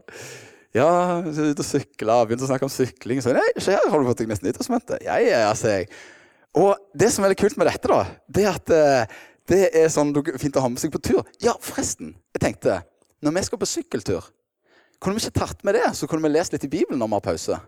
[0.74, 0.90] ja,
[1.22, 3.22] ute og sykla, begynte å snakke om sykling.
[3.22, 4.98] Så, nei, så her, har du fått deg nesten nyttårsmøte?
[5.06, 5.92] Ja, ja, sier jeg.
[6.58, 8.00] Og det som er veldig kult med dette, da,
[8.34, 11.22] det er at uh, det er sånn fint å ha med seg på tur.
[11.44, 12.16] Ja, forresten.
[12.34, 12.80] Jeg tenkte,
[13.26, 14.28] når vi skal på sykkeltur,
[15.04, 15.86] kunne vi ikke tatt med det?
[15.98, 17.62] Så kunne vi lest litt i Bibelen når vi har pause.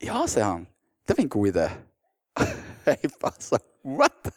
[0.00, 0.68] Ja, sier han.
[1.04, 1.66] Det var en god idé.
[2.86, 4.30] jeg bare sa What?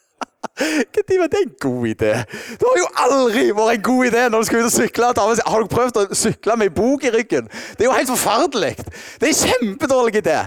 [0.53, 2.13] Når var det en god idé?
[2.59, 5.11] Det har jo aldri vært en god idé når du skal ut og sykle.
[5.47, 7.49] Har du prøvd å sykle med ei bok i ryggen?
[7.73, 8.73] Det er jo helt forferdelig.
[9.19, 10.39] Det er en kjempedårlig idé.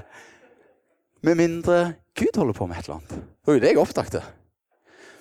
[1.26, 1.78] Med mindre
[2.16, 3.16] Gud holder på med et eller annet.
[3.16, 4.32] Det var jo det jeg oppdaget.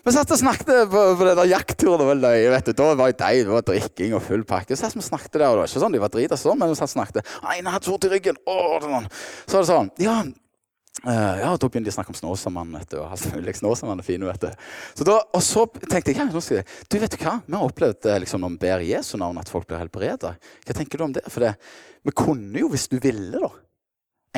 [0.05, 1.97] Vi satt og snakket på, på den jaktturen.
[1.97, 2.73] Det var løye, vet du.
[2.77, 4.77] Da var det deg, det var drikking og full pakke.
[4.77, 6.77] Så vi snakket der, og det var ikke sånn de var drita sånn, men vi
[6.77, 7.31] satt og snakket.
[7.41, 8.38] 'Nei, jeg hadde vondt i ryggen.
[8.45, 9.07] Åh, sånn.
[9.47, 10.17] Så var det sånn Ja,
[11.03, 12.86] Uh, ja, Da begynte de å snakke om Snåsamannen.
[12.95, 13.58] og alt mulig.
[13.60, 14.47] Snåsamannen er fin, vet du.
[14.95, 17.58] Så da, og så tenkte jeg ja, nå skal jeg, du vet du hva, vi
[17.58, 20.34] har opplevd eh, liksom, når vi ber Jesu navn, at folk blir helbredet.
[20.65, 21.25] Hva tenker du om det?
[21.27, 21.53] For det,
[22.08, 23.51] vi kunne jo, hvis du ville, da,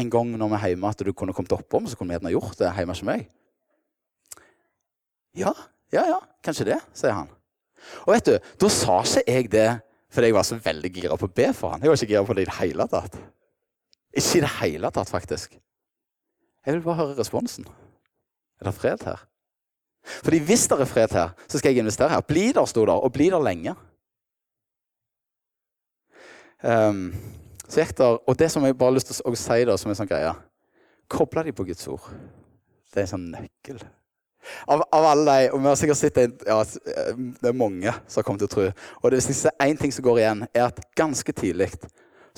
[0.02, 2.34] en gang når vi er hjemme, at du kunne kommet oppom, så kunne vi gjerne
[2.34, 3.28] gjort det hjemme hos meg.
[5.38, 5.54] Ja,
[5.93, 7.30] ja, ja, kanskje det, sier han.
[8.08, 9.70] Og vet du, da sa ikke jeg det
[10.13, 11.84] fordi jeg var så veldig gira på å be for han.
[11.84, 13.17] Jeg var ikke gira på det i det hele tatt.
[14.17, 15.58] Ikke i det hele tatt, faktisk.
[16.68, 17.68] Jeg vil bare høre responsen.
[18.60, 19.22] Er det fred her?
[20.24, 22.22] Fordi hvis det er fred her, så skal jeg investere her.
[22.22, 23.76] Bli der, sto der, og bli der lenge.
[26.64, 27.16] Um,
[27.68, 29.92] så gikk der, Og det som jeg bare har lyst til å si da, som
[29.92, 30.34] en sånn greie
[31.08, 32.04] Koble de på Guds ord.
[32.92, 33.80] Det er en sånn nøkkel.
[34.68, 38.28] Av, av alle de, og vi har sikkert sett ja, Det er mange som har
[38.28, 38.68] kommet til å tro.
[39.04, 41.72] Og det, er én ting som går igjen, er at ganske tidlig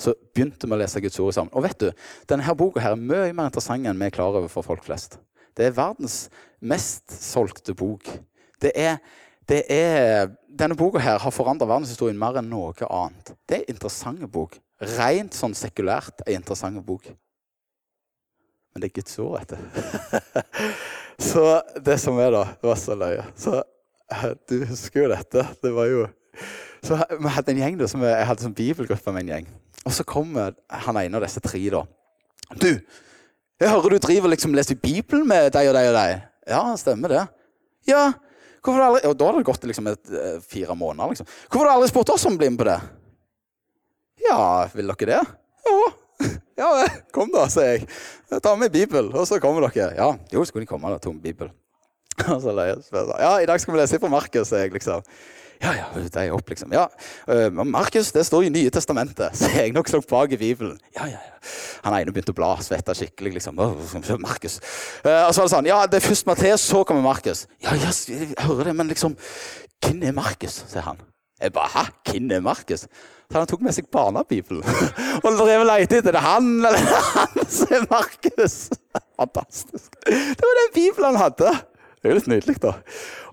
[0.00, 1.52] så begynte vi å lese Guds ord sammen.
[1.56, 1.90] Og vet du,
[2.30, 5.18] denne boka her er mye mer interessant enn vi er klar over for folk flest.
[5.56, 6.28] Det er verdens
[6.60, 8.08] mest solgte bok.
[8.60, 9.00] Det er,
[9.50, 13.34] det er, denne boka her har forandra verdenshistorien mer enn noe annet.
[13.44, 14.56] Det er en interessant bok.
[14.96, 17.10] Rent sånn sekulært en interessant bok.
[18.70, 19.58] Men det er Guds ord, vet
[21.30, 21.44] så
[21.82, 23.24] det som er, da, det var så løye.
[23.36, 23.58] Så
[24.48, 25.44] du husker jo dette.
[25.62, 26.06] Det var jo
[26.84, 29.48] så Vi hadde en gjeng da, som jeg hadde som bibelgruppe med en gjeng.
[29.84, 31.84] Og så kommer han ene av disse tre, da.
[32.60, 32.70] Du,
[33.60, 36.24] jeg hører du driver liksom leser Bibelen med deg og deg og deg.
[36.50, 37.24] Ja, stemmer det.
[37.88, 38.10] Ja,
[38.64, 41.08] hvorfor aldri Og da hadde det gått liksom et, eh, fire måneder.
[41.12, 41.28] liksom.
[41.48, 42.80] Hvorfor har du aldri spurt oss om å bli med på det?
[44.26, 45.22] Ja, vil dere det?
[45.66, 45.80] Ja.
[46.60, 46.70] Ja
[47.14, 47.88] kom da, sier jeg.
[48.44, 49.94] Ta med Bibel, og så kommer dere.
[49.96, 51.50] Ja, jo, skulle de komme da, tom Bibel.
[52.28, 52.82] Og så løy jeg.
[52.84, 55.04] Så Ja, i dag skal vi lese fra Markus, sier jeg liksom.
[55.60, 56.72] Ja, ja, det er opp, liksom.
[56.72, 56.86] Ja,
[57.28, 59.36] øh, Markus, det står i Nye testamentet.
[59.36, 60.78] Så jeg nok slått bak i Bibelen.
[60.96, 61.52] Ja, ja, ja.
[61.84, 63.60] Han ene begynte å bla, svetta skikkelig, liksom.
[64.24, 64.56] Markus.
[65.04, 67.44] Eh, og så var det sånn, ja, det er først Matteus, så kommer Markus.
[67.60, 69.16] Ja, ja, jeg hører det, men liksom,
[69.84, 71.00] hvem er Markus, sier han.
[71.40, 72.86] Jeg bare, hæ, hvem er Markus?
[73.30, 74.64] Så han tok med seg barnebibelen
[75.24, 76.22] og drev og lette etter det.
[76.24, 78.56] Han eller han som er Markus.
[79.20, 79.92] Fantastisk.
[80.08, 81.52] Det var den bibelen han hadde.
[82.00, 82.72] Det er jo litt nydelig, da.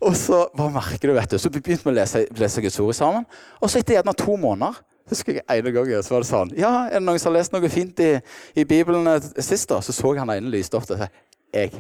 [0.04, 2.98] Og så bare merker du, vet du, så begynte vi å lese, lese Guds ord
[2.98, 3.28] sammen.
[3.62, 6.72] Og så etter gjerne to måneder husker jeg ene gangen, så var det sånn Ja,
[6.90, 8.18] er det noen som har lest noe fint i,
[8.60, 9.08] i Bibelen
[9.40, 9.70] sist?
[9.72, 9.80] da?
[9.80, 11.08] Så så han ene lyste opp og sa
[11.56, 11.72] jeg,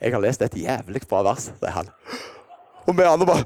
[0.00, 1.90] jeg har lest et jævlig bra vers, sier han.
[2.88, 3.44] Og vi andre bare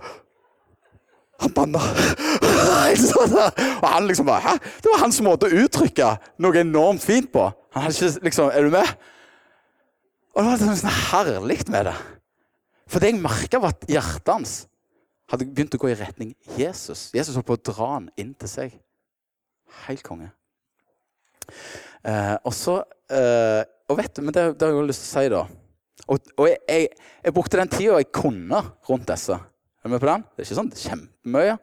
[1.42, 1.80] han banna.
[3.82, 4.58] Og han liksom bare Hæ?
[4.82, 7.48] Det var hans måte å uttrykke noe enormt fint på.
[7.74, 8.92] Han hadde ikke liksom Er du med?
[10.34, 11.96] Og det var sånn, sånn herlig med det.
[12.90, 14.54] For det jeg merka, at hjertet hans
[15.32, 17.08] hadde begynt å gå i retning Jesus.
[17.16, 18.74] Jesus holdt på å dra han inn til seg.
[19.86, 20.30] Helt konge.
[22.04, 22.78] Eh, og så
[23.12, 25.42] eh, Og vet du, men det, det har jeg jo lyst til å si, da.
[26.04, 29.36] Og, og jeg, jeg, jeg brukte den tida jeg kunne rundt disse.
[29.36, 30.24] Er du med på den?
[30.32, 31.58] Det er ikke sånn kjempemye,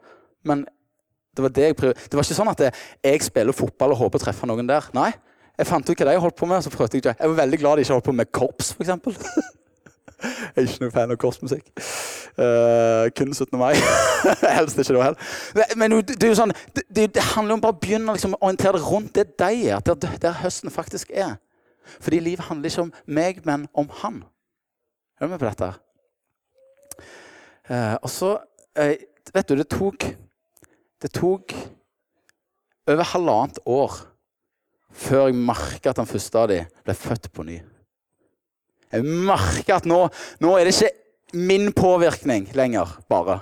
[0.46, 0.62] men
[1.32, 2.06] det var det jeg prøvde.
[2.06, 4.86] Det var ikke sånn at jeg, jeg spiller fotball og håper å treffe noen der.
[4.94, 5.10] Nei.
[5.58, 6.62] Jeg fant ut hva de holdt på med.
[6.64, 7.16] så prøvde Jeg ikke.
[7.18, 9.50] Jeg var veldig glad de ikke holdt på med korps, f.eks.
[10.22, 11.68] Jeg er ikke noen fan av korsmusikk.
[12.38, 13.58] Uh, kun 17.
[13.60, 13.74] mai.
[14.56, 15.72] Helst ikke da heller.
[15.76, 18.88] Men det, jo sånn, det, det handler om bare å begynne liksom, å orientere deg
[18.88, 19.82] rundt det deg er.
[19.86, 21.36] Der, der høsten faktisk er.
[22.00, 24.22] Fordi livet handler ikke om meg, men om han.
[25.18, 25.72] Er du med på dette?
[27.70, 28.36] Uh, og så
[28.78, 28.94] uh,
[29.32, 30.02] Vet du, det tok
[30.98, 31.54] Det tok
[32.90, 34.00] over halvannet år
[34.92, 37.54] før jeg merka at den første av dem ble født på ny.
[38.92, 40.02] Jeg merker at nå,
[40.42, 43.40] nå er det ikke min påvirkning lenger, bare,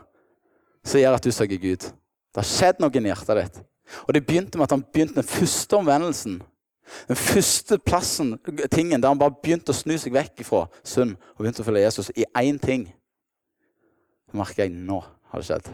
[0.86, 1.88] som gjør at du søker Gud.
[2.30, 3.60] Det har skjedd noe i hjertet ditt.
[4.06, 6.38] Og det begynte med at han begynte den første omvendelsen.
[7.08, 8.36] Den første plassen,
[8.70, 11.84] tingen der han bare begynte å snu seg vekk fra synd og begynte å følge
[11.84, 12.86] Jesus i én ting.
[14.30, 15.70] Så merker jeg nå har det skjedd.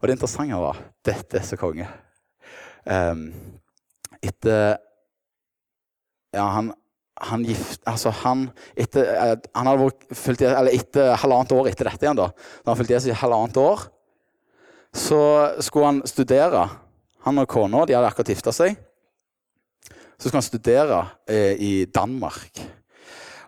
[0.00, 1.88] Og det interessante var dette er så konge.
[2.86, 3.26] Um,
[4.22, 4.78] etter
[6.30, 6.70] Ja, han
[7.20, 8.46] han gift, altså han,
[8.78, 12.96] etter, eh, han hadde vært etter halvannet år etter dette igjen, da, da han fulgte
[12.96, 13.88] Jesus i halvannet år,
[14.96, 15.22] så
[15.62, 16.64] skulle han studere.
[17.26, 18.78] Han og kona de hadde akkurat gifta seg.
[20.16, 22.62] Så skulle han studere eh, i Danmark.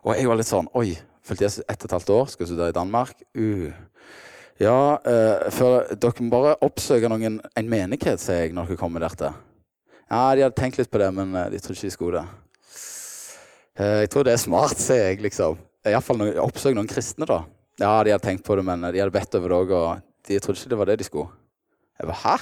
[0.02, 0.92] Og jeg var litt sånn Oi,
[1.24, 3.24] fulgte Jesus ett og et halvt år, skal studere i Danmark.
[3.36, 3.72] Uh.
[4.60, 9.02] Ja, eh, for dere må bare oppsøke noen, en menighet, sier jeg, når dere kommer
[9.02, 9.40] der til.
[10.12, 12.41] Ja, de hadde tenkt litt på det, men eh, de trodde ikke de skulle det.
[13.82, 15.20] Eh, jeg tror det er smart, sier jeg.
[15.26, 15.58] liksom.
[15.88, 17.42] Iallfall oppsøk noen kristne, da.
[17.80, 20.40] Ja, de hadde tenkt på det, men de hadde bedt over det òg, og de
[20.42, 21.30] trodde ikke det var det de skulle.
[21.98, 22.36] Jeg bare, Hæ?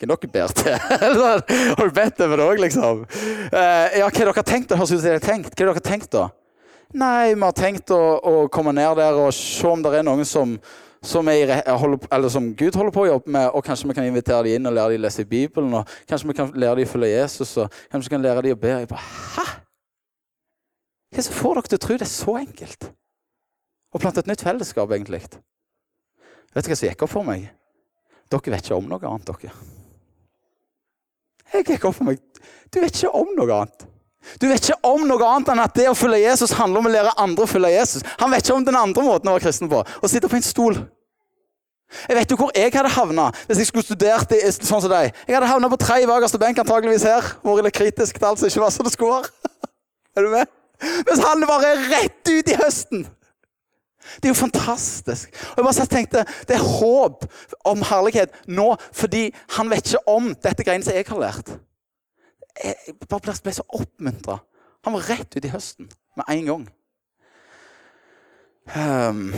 [0.00, 0.76] Hva dere ber til?
[1.76, 3.02] Har du bedt over det òg, liksom?
[3.52, 4.70] Eh, ja, hva har dere tenkt?
[4.70, 5.52] Det høres ut som dere har tenkt.
[5.52, 6.30] Hva dere tenkt, da?
[6.96, 10.24] Nei, vi har tenkt å, å, komme ned der og se om det er noen
[10.26, 10.56] som,
[11.04, 14.48] som, er, holder, som, Gud holder på å jobbe med, og kanskje vi kan invitere
[14.48, 15.76] dem inn og lære dem å lese i Bibelen.
[15.76, 18.56] og Kanskje vi kan lære dem å følge Jesus, og kanskje vi kan lære dem
[18.56, 18.72] å be.
[18.80, 19.50] Jeg bare, Hæ?
[21.10, 22.90] Hva som får dere til å tro det er så enkelt?
[23.90, 25.24] Å plante et nytt fellesskap, egentlig.
[26.54, 27.48] Vet du hva som gikk opp for meg?
[28.30, 29.54] Dere vet ikke om noe annet, dere.
[31.50, 32.20] Jeg gikk opp for meg.
[32.70, 33.88] Du vet ikke om noe annet.
[34.38, 36.92] Du vet ikke om noe annet enn at det å følge Jesus handler om å
[36.92, 38.06] lære andre å følge Jesus.
[38.20, 39.80] Han vet ikke om den andre måten å være kristen på.
[39.82, 40.78] Å sitte på en stol.
[42.06, 45.10] Jeg vet jo hvor jeg hadde havna hvis jeg skulle studert det, sånn som deg.
[45.26, 47.32] Jeg hadde havna på tre bakerste benk antageligvis her.
[47.42, 49.52] Vært litt kritisk til alt som ikke var som det skulle være.
[50.20, 50.59] er du med?
[50.80, 53.06] Mens han bare er rett ut i høsten.
[54.18, 55.32] Det er jo fantastisk.
[55.52, 57.26] Og jeg bare tenkte, Det er håp
[57.68, 61.52] om herlighet nå fordi han vet ikke om dette greiene som jeg har lært.
[62.64, 64.40] Jeg bare ble så oppmuntra.
[64.84, 66.68] Han var rett ut i høsten med en gang.
[68.70, 69.32] Um,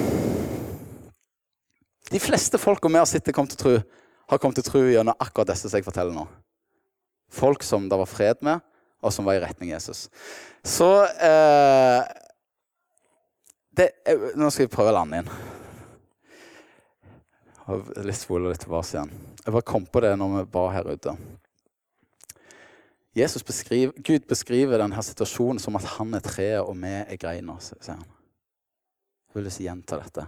[2.12, 3.74] de fleste folka vi har sett kom til tro,
[4.28, 6.26] har kommet til tro gjennom akkurat disse som jeg forteller nå.
[7.32, 8.60] Folk som det var fred med,
[9.02, 10.06] og som var i retning Jesus.
[10.64, 12.02] Så eh,
[13.76, 15.30] det, eh, Nå skal vi prøve å lande inn.
[18.06, 19.14] Litt spole litt tilbake igjen.
[19.42, 21.16] Jeg bare kom på det når vi var her ute.
[23.16, 27.58] Jesus beskriver, Gud beskriver denne situasjonen som at han er treet og vi er greina.
[27.60, 28.06] sier han.
[29.32, 30.26] Jeg vil si gjenta dette.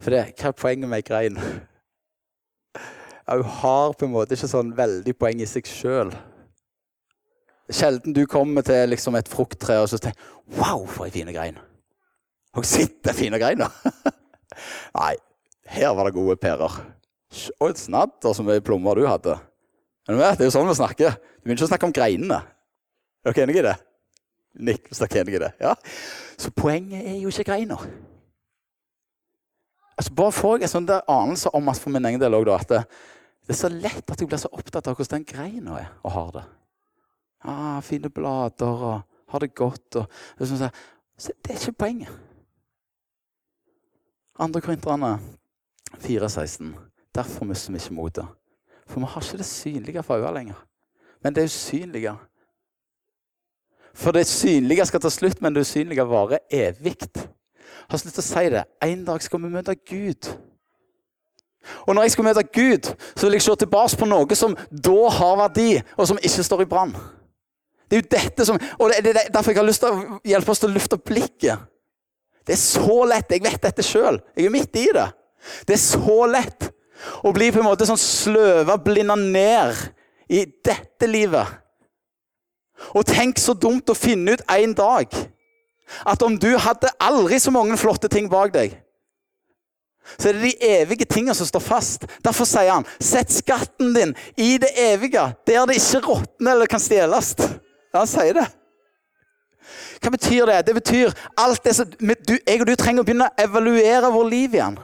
[0.00, 1.38] For det, hva er poenget med ei grein?
[3.28, 6.14] Hun har på en måte ikke sånn veldig poeng i seg sjøl.
[7.68, 11.58] Sjelden du kommer til liksom et frukttre og så tenker Wow, for ei fine grein!
[12.56, 13.72] Og sitter fine greiner!
[14.98, 15.14] Nei,
[15.68, 16.78] her var det gode pærer.
[17.60, 19.36] Og et snadder som ei plommer du hadde.
[20.08, 21.18] Men Det er jo sånn vi snakker.
[21.18, 22.40] Du begynner ikke å snakke om greinene.
[23.26, 23.76] Er dere enige i det?
[24.68, 25.50] Nikk hvis dere er enige i det.
[25.60, 25.74] Ja.
[26.40, 27.84] Så poenget er jo ikke greiner.
[29.98, 32.70] Altså, bare får jeg en sånn anelse om at for min egen del da, at
[32.70, 32.84] det,
[33.44, 36.14] det, er så lett at jeg blir så opptatt av hvordan den greina er og
[36.14, 36.44] har det.
[37.44, 39.96] Ah, fine blader og har det godt.
[39.96, 40.06] Og,
[40.38, 40.70] det, sånn,
[41.18, 42.14] så det er ikke poenget.
[44.38, 45.18] Andre korinterne
[45.98, 46.72] 4,16.
[47.14, 48.26] Derfor mister vi ikke motet.
[48.88, 50.64] For vi har ikke det synlige for øynene lenger.
[51.22, 52.14] Men det usynlige.
[53.94, 56.94] For det synlige skal ta slutt, men det usynlige varer evig
[57.88, 58.64] har til å si det.
[58.84, 60.28] En dag skal vi møte Gud.
[61.86, 64.98] Og når jeg skal møte Gud, så vil jeg se tilbake på noe som da
[65.18, 66.94] har verdi, og som ikke står i brann.
[67.88, 70.52] Det er jo dette som, og det er Derfor jeg har lyst til å hjelpe
[70.52, 71.68] oss til å lufte blikket.
[72.44, 73.32] Det er så lett.
[73.32, 74.20] Jeg vet dette sjøl.
[74.36, 75.06] Jeg er midt i det.
[75.68, 76.68] Det er så lett
[77.24, 79.76] å bli på en måte sånn sløva, blinda ned
[80.32, 81.48] i dette livet.
[82.94, 85.14] Og tenk så dumt å finne ut en dag
[86.08, 88.76] at om du hadde aldri så mange flotte ting bak deg,
[90.16, 92.06] så er det de evige tingene som står fast.
[92.24, 96.80] Derfor sier han, sett skatten din i det evige, der det ikke råtner eller kan
[96.80, 97.34] stjeles.
[97.96, 98.46] Han sier det.
[100.02, 100.60] Hva betyr det?
[100.68, 104.30] Det betyr alt det som du, Jeg og du trenger å begynne å evaluere vår
[104.30, 104.78] liv igjen.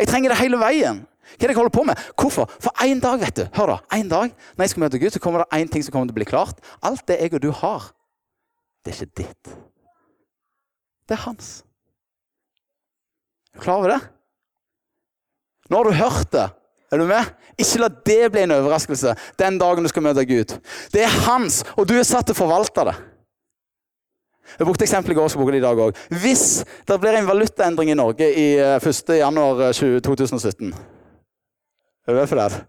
[0.00, 1.02] Jeg trenger det hele veien.
[1.32, 2.00] Hva er det jeg holder på med?
[2.18, 2.48] Hvorfor?
[2.60, 5.20] For en dag, vet du, hør da, en dag, når jeg skal møte Gud, så
[5.22, 6.58] kommer det én ting som kommer til å bli klart.
[6.84, 7.92] Alt det jeg og du har,
[8.82, 9.52] det er ikke ditt.
[11.08, 11.52] Det er hans.
[13.52, 14.00] Er du klar over det?
[15.70, 16.48] Nå har du hørt det.
[16.92, 17.30] Er du med?
[17.56, 20.52] Ikke la det bli en overraskelse den dagen du skal møte Gud.
[20.92, 22.96] Det er hans, og du er satt til å forvalte det.
[24.58, 25.96] Jeg brukte eksempelet i går, så bruker det i dag òg.
[26.20, 26.44] Hvis
[26.88, 30.82] det blir en valutaendring i Norge i 1.1.2017 eh,
[32.04, 32.60] Er du med for det?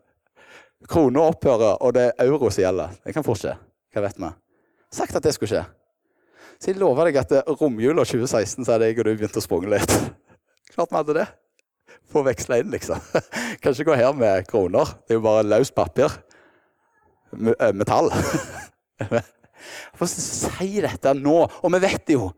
[0.88, 2.96] Krona opphører, og det er euro som gjelder.
[3.04, 3.58] Det kan fort skje.
[3.94, 4.32] Hva vet vi?
[4.94, 5.66] Sagt at det skulle skje.
[6.62, 9.72] Så jeg lover deg at romjula 2016 så hadde jeg og du begynt å sprunge
[9.74, 9.92] litt.
[10.74, 11.28] Klart vi hadde det.
[12.14, 13.02] Få veksle inn, liksom.
[13.62, 14.94] Kan ikke gå her med kroner.
[15.04, 16.14] Det er jo bare løst papir.
[17.34, 18.12] Eh, metall.
[19.94, 22.32] Hvorfor si dette nå, og vi vet jo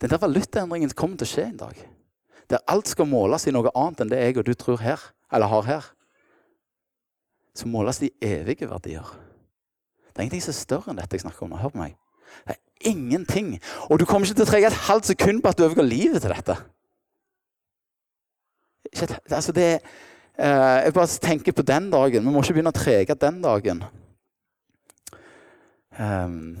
[0.00, 1.80] Den der valutaendringen kommer til å skje en dag.
[2.48, 5.50] Der alt skal måles i noe annet enn det jeg og du tror her, eller
[5.52, 5.88] har her.
[7.52, 9.04] Så måles de evige verdier.
[10.08, 11.52] Det er ingenting som er større enn dette jeg snakker om.
[11.60, 11.98] Hør på meg.
[12.48, 13.52] Det er ingenting.
[13.90, 16.24] Og du kommer ikke til å trenge et halvt sekund på at du overgår livet
[16.24, 16.56] til dette.
[18.96, 19.70] Altså det,
[20.38, 22.26] eh, jeg bare tenker på den dagen.
[22.26, 23.84] Vi må ikke begynne å trege den dagen.
[26.00, 26.56] Um,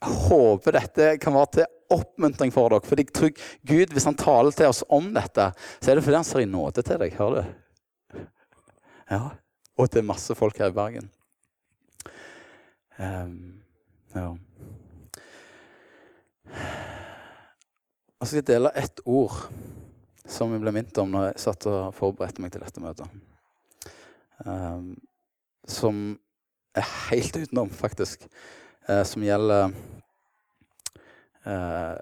[0.00, 2.86] jeg håper dette kan være til oppmuntring for dere.
[2.86, 3.32] For jeg tror
[3.68, 5.50] Gud, hvis han taler til oss om dette,
[5.80, 7.16] så er det fordi han ser i nåde til deg.
[7.18, 8.22] Hører du?
[9.10, 9.24] Ja.
[9.80, 11.08] Og til masse folk her i Bergen.
[13.00, 13.62] Um,
[14.14, 14.28] ja.
[18.20, 19.46] Og så skal jeg dele ett ord
[20.28, 23.20] som jeg ble minnet om når jeg satt og forberedte meg til dette møtet.
[24.44, 24.94] Um,
[25.68, 26.18] som
[26.74, 28.26] er helt utenom, faktisk.
[28.88, 29.72] Uh, som gjelder
[31.46, 31.96] uh,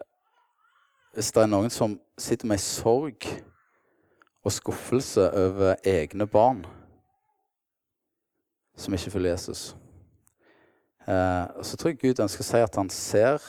[1.14, 3.26] Hvis det er noen som sitter med sorg
[4.46, 6.62] og skuffelse over egne barn
[8.78, 9.76] som ikke følger Jesus,
[11.08, 13.42] uh, så tror jeg Gud ønsker å si at han ser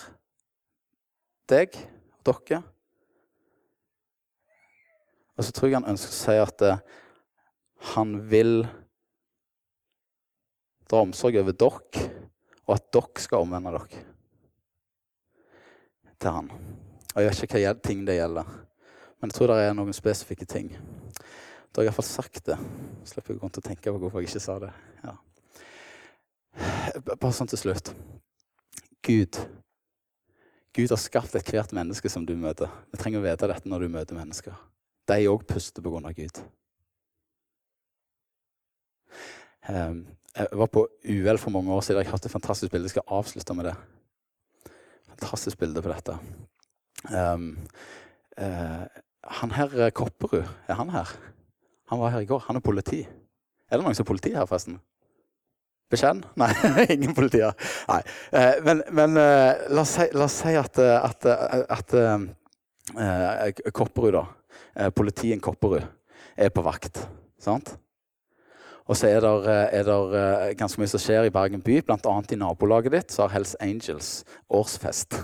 [1.50, 1.78] deg
[2.26, 2.64] og dere.
[5.40, 6.82] Og så tror jeg han ønsker å si at uh,
[7.94, 8.66] han vil
[10.90, 12.08] dra omsorg over dere,
[12.68, 14.02] og at dere skal omvende dere
[16.20, 16.50] til han.
[17.14, 18.50] Og Jeg vet ikke hva ting det gjelder,
[19.22, 20.74] men jeg tror det er noen spesifikke ting.
[21.70, 22.58] Da har jeg iallfall sagt det.
[23.08, 24.74] Slipper jeg rundt å tenke på hvorfor jeg ikke sa det.
[25.06, 25.16] Ja.
[27.14, 27.94] Bare sånn til slutt.
[29.06, 29.40] Gud
[30.76, 32.70] Gud har skapt ethvert menneske som du møter.
[32.92, 34.54] Vi trenger å vite dette når du møter mennesker.
[35.10, 36.42] De òg puster på grunn av Gud.
[39.70, 40.04] Um,
[40.36, 42.04] jeg var på UL for mange år siden.
[42.04, 42.88] Jeg har hatt et fantastisk bilde.
[42.88, 43.76] Jeg skal avslutte med det.
[45.10, 46.18] Fantastisk bilde på dette.
[47.10, 47.52] Um,
[48.40, 48.86] uh,
[49.30, 51.10] han her eh, Kopperud, er han her?
[51.90, 52.40] Han var her i går.
[52.48, 53.02] Han er politi.
[53.70, 54.80] Er det noen som er politi her, forresten?
[55.90, 56.24] Bekjenn?
[56.40, 56.52] Nei,
[56.94, 57.56] ingen politier.
[57.90, 58.02] Nei.
[58.32, 61.96] Eh, men, men eh, la, oss si, la, oss si, at, at, at, at
[62.96, 64.26] eh, Kopperud, da.
[64.76, 65.86] Eh, politiet Kopperud
[66.38, 67.02] er på vakt.
[67.40, 67.76] Sant?
[68.90, 72.16] Og så er det, er det ganske mye som skjer i Bergen by, bl.a.
[72.34, 75.20] i nabolaget ditt så har Hells Angels årsfest.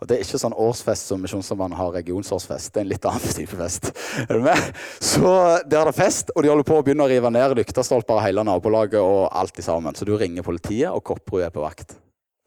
[0.00, 2.72] Og Det er ikke sånn årsfest som Misjonssambandet har regionsårsfest.
[2.72, 3.90] Det er en litt annen type fest.
[4.24, 4.70] Er du med?
[4.96, 5.28] Så
[5.68, 8.24] Der er det fest, og de holder på å begynne å rive ned lyktestolper av
[8.24, 8.98] hele nabolaget.
[9.00, 9.94] og alt i sammen.
[9.94, 11.98] Så du ringer politiet, og Kopperud er på vakt.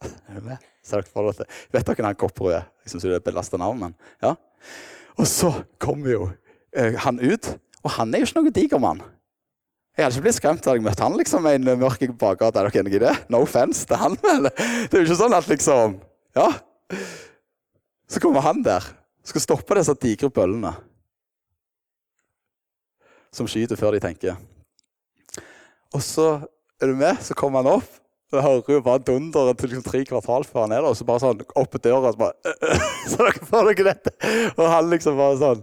[0.28, 0.58] Er du med?
[0.84, 2.66] Vet dere hvem Kopperud er?
[2.84, 4.34] Jeg syns det er et belasta navn, men ja.
[5.20, 5.50] Og så
[5.82, 6.22] kommer jo
[6.74, 7.52] eh, han ut,
[7.84, 9.02] og han er jo ikke noen diger mann.
[9.94, 12.58] Jeg hadde ikke blitt skremt hadde jeg møtt han liksom en mørk bakgate.
[12.58, 13.12] Er dere enig i det?
[13.30, 16.00] No offense til han, men det er jo ikke sånn at liksom
[16.34, 16.48] Ja.
[18.10, 18.84] Så kommer han der.
[19.24, 20.74] Skal stoppe disse digre bøllene.
[23.34, 24.36] Som skyter før de tenker.
[25.94, 26.26] Og så
[26.82, 28.03] er du med, så kommer han opp.
[28.34, 30.90] Så hører jo bare dunderet til liksom tre kvartal før han er der.
[30.90, 32.54] Og så bare sånn opp døra og så bare
[33.10, 34.12] Så dere får dere dette?
[34.56, 35.62] Og han liksom bare sånn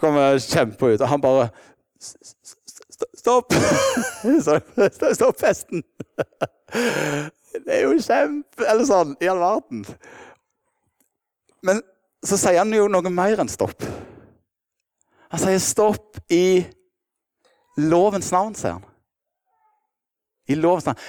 [0.00, 1.00] Kommer kjempe ut.
[1.00, 1.48] Og han bare
[3.16, 3.52] Stopp!
[5.16, 5.84] Stopp festen!
[7.50, 9.86] Det er jo kjempe Eller sånn, i all verden.
[11.66, 11.80] Men
[12.24, 13.80] så sier han jo noe mer enn stopp.
[15.32, 16.60] Han sier stopp i
[17.80, 18.86] lovens navn, sier han.
[20.50, 21.00] I lovens navn.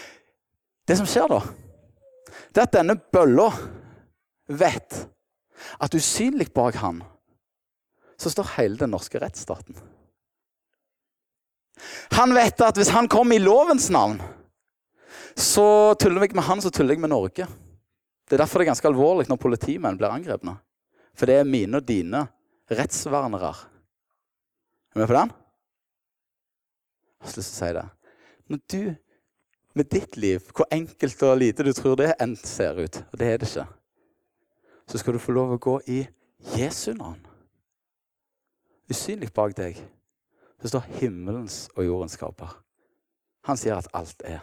[0.92, 1.38] Det som skjer da,
[2.52, 3.46] det er at denne bølla
[4.52, 4.96] vet
[5.80, 6.98] at usynlig bak han
[8.20, 9.78] så står hele den norske rettsstaten.
[12.18, 14.20] Han vet at hvis han kommer i lovens navn,
[15.32, 17.48] så tuller jeg med han, så tuller jeg med Norge.
[18.28, 20.58] Det er derfor det er ganske alvorlig når politimenn blir angrepne.
[21.16, 22.26] For det er mine og dine
[22.68, 23.54] rettsvernere.
[23.56, 25.32] Er du med på den?
[27.16, 27.86] Jeg har lyst til å si det.
[28.52, 28.84] Når du
[29.74, 33.28] med ditt liv, hvor enkelt og lite du tror det enn ser ut, og det
[33.28, 33.68] er det ikke,
[34.92, 36.02] så skal du få lov å gå i
[36.58, 37.22] Jesu navn.
[38.92, 39.78] Usynlig bak deg
[40.62, 42.58] så står himmelens og jordens skaper.
[43.48, 44.42] Han sier at alt er.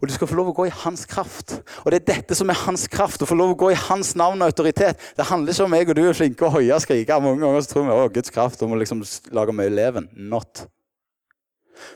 [0.00, 1.58] Og du skal få lov å gå i hans kraft.
[1.82, 3.20] Og det er dette som er hans kraft.
[3.20, 5.00] Å få lov å gå i hans navn og autoritet.
[5.16, 7.18] Det handler ikke om meg og du er flinke og hoie og skrike.
[7.20, 9.02] Mange ganger så tror vi å Guds kraft om å liksom
[9.36, 10.08] lage mye leven.
[10.16, 10.64] Not.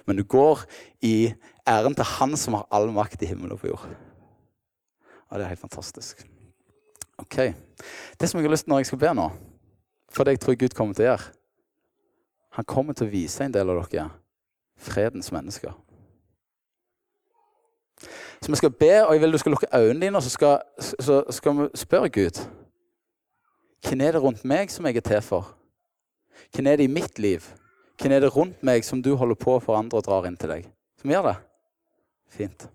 [0.05, 0.67] Men du går
[1.05, 1.33] i
[1.67, 3.87] æren til han som har all makt i himmel og på jord.
[5.29, 6.27] Og det er helt fantastisk.
[7.19, 7.37] Ok.
[8.21, 9.31] Det som jeg har lyst til når jeg skal be nå,
[10.13, 11.33] for det jeg tror Gud kommer til å gjøre
[12.55, 14.11] Han kommer til å vise en del av dere
[14.79, 15.73] fredens mennesker.
[18.43, 20.59] Så vi skal be, og jeg vil du skal lukke øynene dine, og så skal,
[20.79, 22.39] så skal vi spørre Gud
[23.89, 25.57] Hvem er det rundt meg som jeg er til for?
[26.55, 27.43] Hvem er det i mitt liv?
[28.01, 30.51] Hvem er det rundt meg som du holder på for andre og drar inn til
[30.51, 30.71] deg?
[31.01, 31.35] Som gjør det?
[32.29, 32.69] Fint.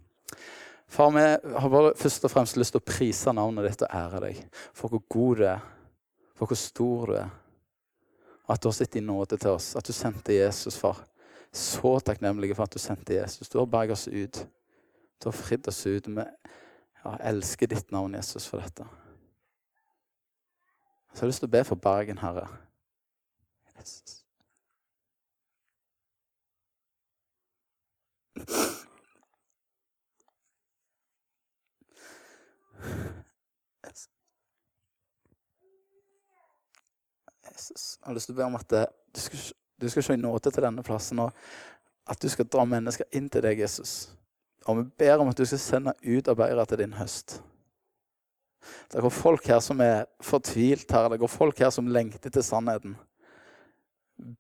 [0.89, 4.21] Far, vi har bare først og fremst lyst til å prise navnet ditt og ære
[4.23, 4.39] deg
[4.73, 5.67] for hvor god du er,
[6.33, 7.35] for hvor stor du er.
[8.49, 11.03] At du har sittet i nåde til oss, at du sendte Jesus, far.
[11.53, 13.49] Så takknemlige for at du sendte Jesus.
[13.49, 14.41] Du har berget oss ut.
[15.21, 16.07] Du har fridd oss ut.
[16.07, 16.25] Vi
[17.03, 18.87] ja, elsker ditt navn, Jesus, for dette.
[21.13, 22.47] Så jeg har lyst til å be for Bergen, Herre.
[23.77, 24.19] Jesus.
[37.59, 37.97] Jesus.
[37.99, 39.43] Jeg har lyst til å be om at du, skal,
[39.81, 41.35] du skal se i nåde til denne plassen, og
[42.09, 44.13] at du skal dra mennesker inn til deg, Jesus.
[44.67, 47.39] Og vi ber om at du skal sende utarbeidere til din høst.
[48.91, 51.07] Det går folk her som er fortvilt her.
[51.09, 52.97] Det går folk her som lengter til sannheten.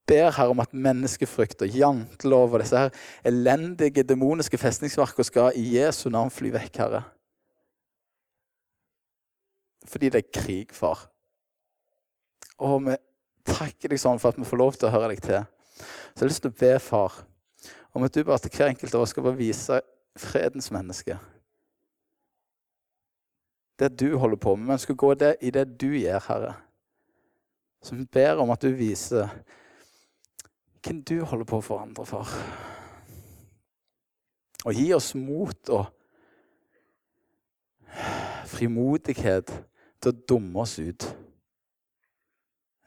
[0.09, 2.89] Ber her om at menneskefrykt og jantelov og disse her
[3.25, 7.05] elendige, demoniske festningsverkene skal i Jesu navn fly vekk, Herre.
[9.87, 11.05] Fordi det er krig, far.
[12.59, 12.97] Og vi
[13.47, 15.45] takker deg sånn for at vi får lov til å høre deg til.
[15.79, 17.19] Så jeg har lyst til å be, far,
[17.95, 19.79] om at du bare til hver enkelt av oss skal bare vise
[20.19, 21.17] fredens menneske.
[23.79, 24.67] Det du holder på med.
[24.73, 26.55] Men skal gå det, i det du gjør, Herre.
[27.81, 29.29] Så vi ber om at du viser
[30.83, 32.27] hvem du holder på å forandre for.
[34.67, 35.87] Og gi oss mot og
[38.49, 39.53] frimodighet
[39.99, 41.07] til å dumme oss ut.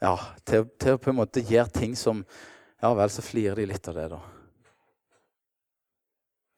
[0.02, 2.26] Ja, til, til å på en måte gjøre ting som
[2.82, 4.18] Ja vel, så flirer de litt av det, da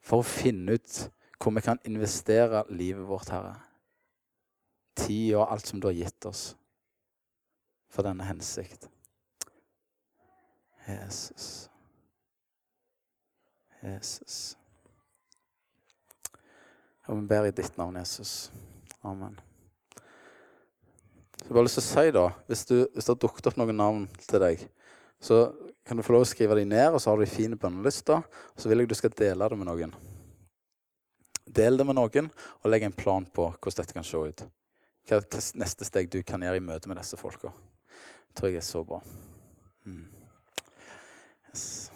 [0.05, 0.99] for å finne ut
[1.41, 3.57] hvor vi kan investere livet vårt, Herre.
[4.97, 6.53] Tid og alt som du har gitt oss
[7.93, 8.89] for denne hensikt.
[10.87, 11.69] Jesus.
[13.83, 14.39] Jesus.
[17.09, 18.53] Og vi ber i ditt navn, Jesus.
[19.05, 19.37] Amen.
[21.35, 23.59] Så jeg bare lyst til å si da, Hvis, du, hvis det har dukket opp
[23.61, 24.65] noen navn til deg,
[25.21, 25.45] så
[25.85, 28.25] kan du få lov å skrive dem ned, og så har du de fine bønnelister.
[28.25, 29.93] Og så vil jeg du skal dele det med noen.
[31.45, 32.31] Del det med noen,
[32.63, 34.45] og legg en plan på hvordan dette kan se ut.
[35.05, 37.53] Hva er neste steg du kan gjøre i møte med disse folka.
[37.53, 39.03] Det tror jeg er så bra.
[39.85, 40.07] Mm.
[41.53, 41.93] Yes.